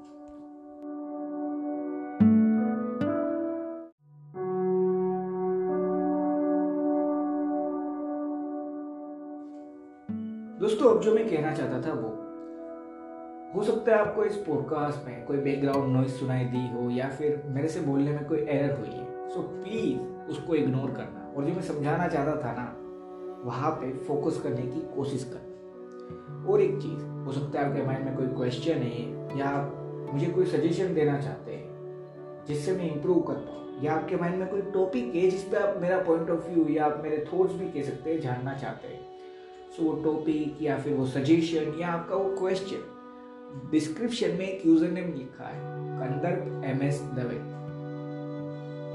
दोस्तों, 10.60 10.94
अब 10.94 11.00
जो 11.00 11.14
मैं 11.14 11.28
कहना 11.28 11.52
चाहता 11.52 11.90
था, 11.90 11.94
वो। 11.94 12.25
हो 13.54 13.62
सकता 13.62 13.92
है 13.92 13.98
आपको 13.98 14.24
इस 14.24 14.36
पॉडकास्ट 14.36 15.06
में 15.06 15.26
कोई 15.26 15.36
बैकग्राउंड 15.36 15.96
नॉइज़ 15.96 16.08
सुनाई 16.08 16.44
दी 16.44 16.74
हो 16.74 16.90
या 16.90 17.08
फिर 17.08 17.42
मेरे 17.46 17.68
से 17.68 17.80
बोलने 17.80 18.12
में 18.12 18.24
कोई 18.24 18.38
एरर 18.38 18.78
हुई 18.78 18.88
है। 18.88 19.28
सो 19.28 19.40
प्लीज़ 19.42 20.00
उसको 20.30 20.54
इग्नोर 20.54 20.90
करना। 20.90 21.34
और 21.36 21.44
जो 21.44 21.54
मैं 21.54 21.62
समझाना 21.62 22.08
चाहता 22.08 22.36
था 22.36 22.52
ना 22.52 22.76
वहाँ 23.44 23.70
पे 23.70 23.92
फोकस 23.92 24.40
करने 24.40 24.62
की 24.62 24.80
कोशिश 24.96 25.24
करना। 25.24 26.52
और 26.52 26.60
एक 26.60 26.78
चीज़ 26.78 27.04
हो 27.04 27.32
सकता 27.32 27.60
है 27.60 27.70
आपके 27.70 27.82
माइंड 27.82 28.04
में 28.04 28.16
कोई 28.16 28.26
क्वेश्चन 28.26 28.72
है 28.72 29.38
या 29.38 29.46
आप 29.46 29.74
मुझे 30.12 30.26
कोई 30.26 30.46
सजेशन 30.46 30.94
देना 30.94 31.20
चाहते 31.20 31.52
हैं 31.52 31.66
जिससे 32.48 32.72
मैं 32.72 32.94
इम्प्रूव 32.94 33.20
कर 33.20 33.34
पाऊँ। 33.34 33.84
या 33.84 33.94
आपके 33.94 34.16
माइंड 34.16 34.36
में 34.36 34.48
कोई 34.48 34.62
टॉपिक 34.62 35.14
है 35.14 35.30
जिस 35.30 35.42
पर 35.42 35.56
आप 35.56 35.82
मेरा 35.82 35.98
पॉइंट 35.98 36.30
ऑफ़ 36.30 36.48
व्यू 36.48 36.68
या 36.68 36.86
आप 36.86 37.00
मेरे 37.02 37.26
थॉट्स 37.32 37.54
भी 37.54 37.68
कह 37.68 37.82
सकते 37.82 38.12
हैं 38.12 38.20
जानना 38.20 38.54
चाहते 38.54 38.88
हैं। 38.88 39.06
सो 39.76 39.82
so, 39.82 39.90
वो 39.90 40.02
टॉपिक 40.04 40.62
या 40.62 40.78
फिर 40.78 40.94
वो 40.94 41.06
सजेशन 41.06 41.80
या 41.80 41.88
आपका 41.88 42.16
वो 42.16 42.36
क्वेश्चन 42.36 42.95
डिस्क्रिप्शन 43.70 44.36
में 44.38 44.46
एक 44.46 44.66
यूज़र 44.66 44.90
नेम 44.90 45.12
लिखा 45.14 45.48
है, 45.48 45.58
Kandarp 45.98 46.64
M 46.66 46.82
S 46.82 47.00
Dave. 47.16 47.36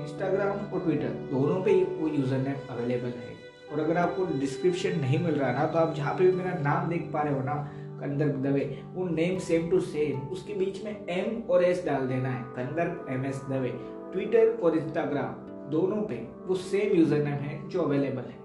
Instagram 0.03 0.57
और 0.65 0.79
ट्विटर, 0.79 1.09
दोनों 1.31 1.61
पे 1.63 1.73
वो 1.83 2.07
यूज़र 2.09 2.37
नेम 2.39 2.67
अवेलेबल 2.69 3.13
है। 3.19 3.29
और 3.71 3.79
अगर 3.79 3.97
आपको 3.97 4.25
डिस्क्रिप्शन 4.39 4.99
नहीं 4.99 5.19
मिल 5.19 5.35
रहा 5.35 5.51
ना 5.51 5.65
तो 5.65 5.79
आप 5.79 5.93
जहाँ 5.95 6.13
पे 6.15 6.25
भी 6.25 6.37
मेरा 6.37 6.53
नाम 6.61 6.89
देख 6.89 7.09
पा 7.13 7.21
रहे 7.21 7.33
हो 7.33 7.41
ना, 7.41 7.53
कंदर्प 8.01 8.35
दवे, 8.43 8.65
वो 8.93 9.07
नेम 9.09 9.37
सेम 9.39 9.69
टू 9.69 9.79
सेम 9.81 10.27
उसके 10.29 10.53
बीच 10.55 10.83
में 10.85 11.05
एम 11.09 11.41
और 11.51 11.63
एस 11.63 11.85
डाल 11.85 12.07
देना 12.07 12.29
है, 12.29 12.43
Kandarp 12.55 13.05
M 13.09 13.25
S 13.25 13.41
Dave. 13.49 13.69
Twitter 14.13 14.57
और 14.63 14.77
इंस्टाग्राम, 14.77 15.33
दोनों 15.71 16.01
पे 16.03 16.15
वो 16.47 16.55
सेम 16.63 16.95
यूज़र 16.97 17.17
नेम 17.17 17.37
है 17.39 17.69
जो 17.69 17.81
अवेलेबल 17.81 18.21
है। 18.21 18.39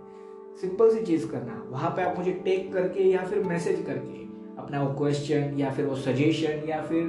सिंपल 0.57 0.91
सी 0.91 1.03
चीज़ 1.05 1.29
करना, 1.31 1.63
वहाँ 1.71 1.91
पे 1.91 2.03
आप 2.03 2.19
मुझे 2.19 2.33
टेक 2.45 2.73
करके 2.73 3.05
या 3.05 3.23
फिर 3.23 3.43
मैसेज 3.45 3.85
करके 3.87 4.25
अपना 4.59 4.83
वो 4.83 4.95
क्वेश्चन 4.99 5.59
या 5.59 5.71
फिर 5.71 5.87
वो 5.87 5.97
सजेशन 5.99 6.69
या 6.69 6.81
फिर 6.83 7.03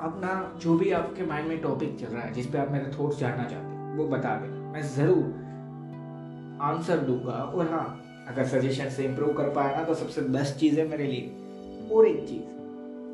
अपना 0.00 0.30
जो 0.62 0.76
भी 0.78 0.90
आपके 0.92 1.26
माइंड 1.26 1.48
में 1.48 1.60
टॉपिक 1.62 1.98
चल 2.00 2.06
रहा 2.06 2.22
है, 2.22 2.32
जिस 2.32 2.46
पे 2.46 2.58
आप 2.58 2.70
मेरे 2.72 2.90
थॉट्स 2.98 3.18
जानना 3.18 3.44
चाहते 3.44 3.66
हैं, 3.66 3.96
वो 3.96 4.06
बता 4.08 4.34
देना। 4.36 4.70
मैं 4.72 4.82
ज़रूर 4.88 5.24
आंसर 6.62 6.98
दूँगा 7.00 7.32
और 7.32 7.70
हाँ 7.70 8.24
अगर 8.28 8.44
सजेशन 8.48 8.88
से 8.90 9.04
इम्प्रूव 9.04 9.32
कर 9.34 9.48
पाया 9.50 9.76
ना 9.76 9.84
तो 9.84 9.94
सबसे 9.94 10.20
बेस्ट 10.30 10.56
चीज़ 10.56 10.78
है 10.80 10.88
मेरे 10.88 11.06
लिए 11.06 11.88
और 11.92 12.06
एक 12.06 12.26
चीज़, 12.28 12.42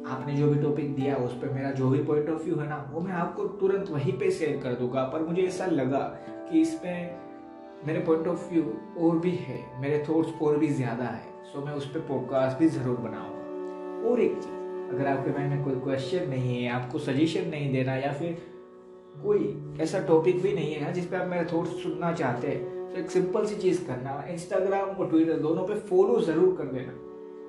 आपने 0.09 0.35
जो 0.35 0.49
भी 0.49 0.61
टॉपिक 0.63 0.95
दिया, 0.97 1.17
उस 1.17 1.33
पर 1.33 1.51
मेरा 1.53 1.71
जो 1.73 1.89
भी 1.91 2.03
पॉइंट 2.05 2.29
ऑफ़ 2.31 2.43
व्यू 2.43 2.57
है 2.57 2.69
ना, 2.69 2.77
वो 2.93 3.01
मैं 3.01 3.13
आपको 3.15 3.45
तुरंत 3.61 3.91
वहीं 3.91 4.13
पे 4.19 4.31
शेयर 4.31 4.61
कर 4.63 4.75
दूँगा। 4.75 5.03
पर 5.05 5.23
मुझे 5.23 5.43
ऐसा 5.43 5.67
लगा 5.67 5.99
कि 6.51 6.61
इसमें 6.61 7.19
मेरे 7.87 8.01
पॉइंट 8.01 8.27
ऑफ़ 8.29 8.49
व्यू 8.53 8.63
और 9.01 9.19
भी 9.19 9.31
है, 9.33 9.59
मेरे 9.81 10.05
थॉट्स 10.09 10.43
और 10.43 10.59
भी 10.59 10.69
ज़्यादा 10.69 11.05
है। 11.05 11.28
सो 11.49 11.61
मैं 11.67 11.73
उस 11.73 11.87
पर 11.91 12.01
पॉडकास्ट 12.09 12.59
भी 12.59 12.67
ज़रूर 12.69 12.97
बनाऊँगा। 12.99 14.09
और 14.09 14.21
एक 14.21 14.35
चीज़, 14.35 14.95
अगर 14.95 15.07
आपके 15.07 15.31
माइंड 15.31 15.53
में 15.53 15.65
कोई 15.65 15.75
क्वेश्चन 15.81 16.29
नहीं 16.29 16.57
है, 16.57 16.71
आपको 16.71 16.99
सजेशन 16.99 17.49
नहीं 17.51 17.73
देना 17.73 17.95
या 17.97 18.13
फिर 18.13 18.37
कोई 19.23 19.77
ऐसा 19.83 19.99
टॉपिक 20.07 20.43
भी 20.43 20.53
नहीं 20.53 20.73
है 20.73 20.85
ना, 20.85 20.91
जिस 20.91 21.07
पे 21.07 21.17
आप 21.17 21.27
मेरे 21.29 21.45
थॉट्स 21.53 21.83
सुनना 21.83 22.13
चाहते 22.13 22.49
हैं 22.49 22.91
तो 22.91 22.99
एक 23.01 23.11
सिंपल 23.11 23.47
सी 23.47 23.57
चीज़ 23.57 23.85
करना। 23.87 24.23
इंस्टाग्राम 24.31 24.89
और 24.89 25.09
ट्विटर 25.11 25.39
दोनों 25.41 25.67
पे 25.67 25.75
फॉलो 25.89 26.21
ज़रूर 26.23 26.55
कर 26.57 26.73
देना। 26.73 26.93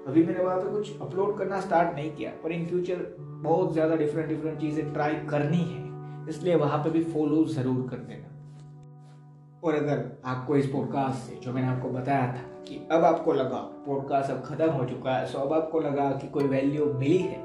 अभी 0.07 0.23
मैंने 0.23 0.43
वहाँ 0.43 0.57
पे 0.57 0.71
कुछ 0.71 1.01
अपलोड 1.01 1.37
करना 1.37 1.59
स्टार्ट 1.61 1.95
नहीं 1.95 2.11
किया, 2.11 2.31
पर 2.43 2.51
इन 2.51 2.65
फ्यूचर 2.67 3.05
बहुत 3.19 3.73
ज़्यादा 3.73 3.95
डिफरेंट 3.95 4.27
डिफरेंट 4.29 4.59
चीज़ें 4.59 4.93
ट्राई 4.93 5.15
करनी 5.29 5.63
है, 5.63 6.27
इसलिए 6.29 6.55
वहाँ 6.57 6.77
पे 6.83 6.89
भी 6.89 7.03
फॉलो 7.05 7.43
ज़रूर 7.47 7.87
कर 7.89 7.97
देना। 7.97 8.27
और 9.63 9.75
अगर 9.75 10.05
आपको 10.25 10.55
इस 10.55 10.67
पॉडकास्ट 10.67 11.29
से, 11.29 11.39
जो 11.43 11.53
मैंने 11.53 11.67
आपको 11.67 11.89
बताया 11.89 12.27
था 12.27 12.41
कि 12.67 12.79
अब 12.91 13.03
आपको 13.03 13.33
लगा 13.33 13.57
पॉडकास्ट 13.85 14.31
अब 14.31 14.41
खत्म 14.45 14.69
हो 14.71 14.85
चुका 14.85 15.17
है 15.17 15.25
सो 15.27 15.37
अब 15.37 15.53
आपको 15.53 15.79
लगा 15.79 16.09
कि 16.11 16.27
कोई 16.27 16.47
वैल्यू 16.47 16.85
मिली 16.93 17.17
है। 17.17 17.41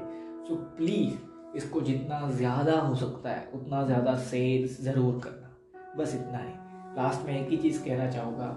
सो 0.47 0.55
प्लीज़ 0.77 1.57
इसको 1.57 1.81
जितना 1.81 2.29
ज़्यादा 2.31 2.79
हो 2.79 2.95
सकता 2.95 3.29
है, 3.29 3.49
उतना 3.55 3.85
ज़्यादा 3.85 4.15
शेयर 4.21 4.67
ज़रूर 4.83 5.19
करना। 5.23 5.51
बस 5.97 6.15
इतना 6.15 6.37
है। 6.37 6.53
लास्ट 6.95 7.27
में 7.27 7.39
एक 7.39 7.49
ही 7.49 7.57
चीज़ 7.57 7.83
कहना 7.85 8.09
चाहूँगा 8.11 8.47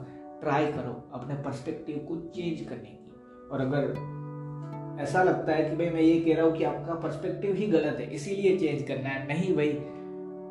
ट्राई 0.41 0.67
करो 0.67 0.93
अपने 1.15 1.35
पर्सपेक्टिव 1.43 1.99
को 2.09 2.17
चेंज 2.31 2.61
करने 2.69 2.91
की। 2.91 3.49
और 3.53 3.61
अगर 3.61 5.03
ऐसा 5.03 5.23
लगता 5.23 5.53
है 5.53 5.69
कि 5.71 5.77
भाई 5.77 5.91
मैं 5.91 6.01
ये 6.01 6.19
कह 6.21 6.37
रहा 6.37 6.47
हूँ 6.47 6.57
कि 6.57 6.65
आपका 6.65 6.95
पर्सपेक्टिव 6.97 7.55
ही 7.55 7.67
गलत 7.67 7.97
है, 8.01 8.11
इसीलिए 8.11 8.57
चेंज 8.59 8.83
करना 8.89 9.09
है। 9.09 9.27
नहीं 9.29 9.55
भाई 9.57 9.73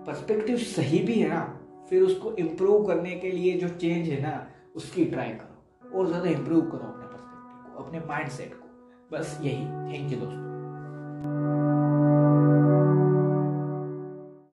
पर्सपेक्टिव 0.07 0.57
सही 0.57 0.99
भी 0.99 1.13
है 1.13 1.29
ना, 1.29 1.41
फिर 1.89 2.03
उसको 2.03 2.31
इम्प्रूव 2.35 2.85
करने 2.87 3.15
के 3.15 3.31
लिए 3.31 3.57
जो 3.57 3.69
चेंज 3.69 4.09
है 4.09 4.21
ना, 4.21 4.47
उसकी 4.75 5.05
ट्राई 5.05 5.29
करो। 5.31 5.56
और 5.95 6.07
ज़्यादा 6.07 6.29
इम्प्रूव 6.29 6.61
करो 6.61 6.87
अपने 6.87 7.05
पर्सपेक्टिव 7.05 7.75
को, 7.75 7.83
अपने 7.83 7.99
माइंड 8.07 8.29
सेट 8.29 8.53
को। 8.53 8.67
बस 9.11 9.39
यही। 9.41 9.65
थैंक 9.91 10.11
यू 10.11 10.19
दोस्तों। 10.19 10.46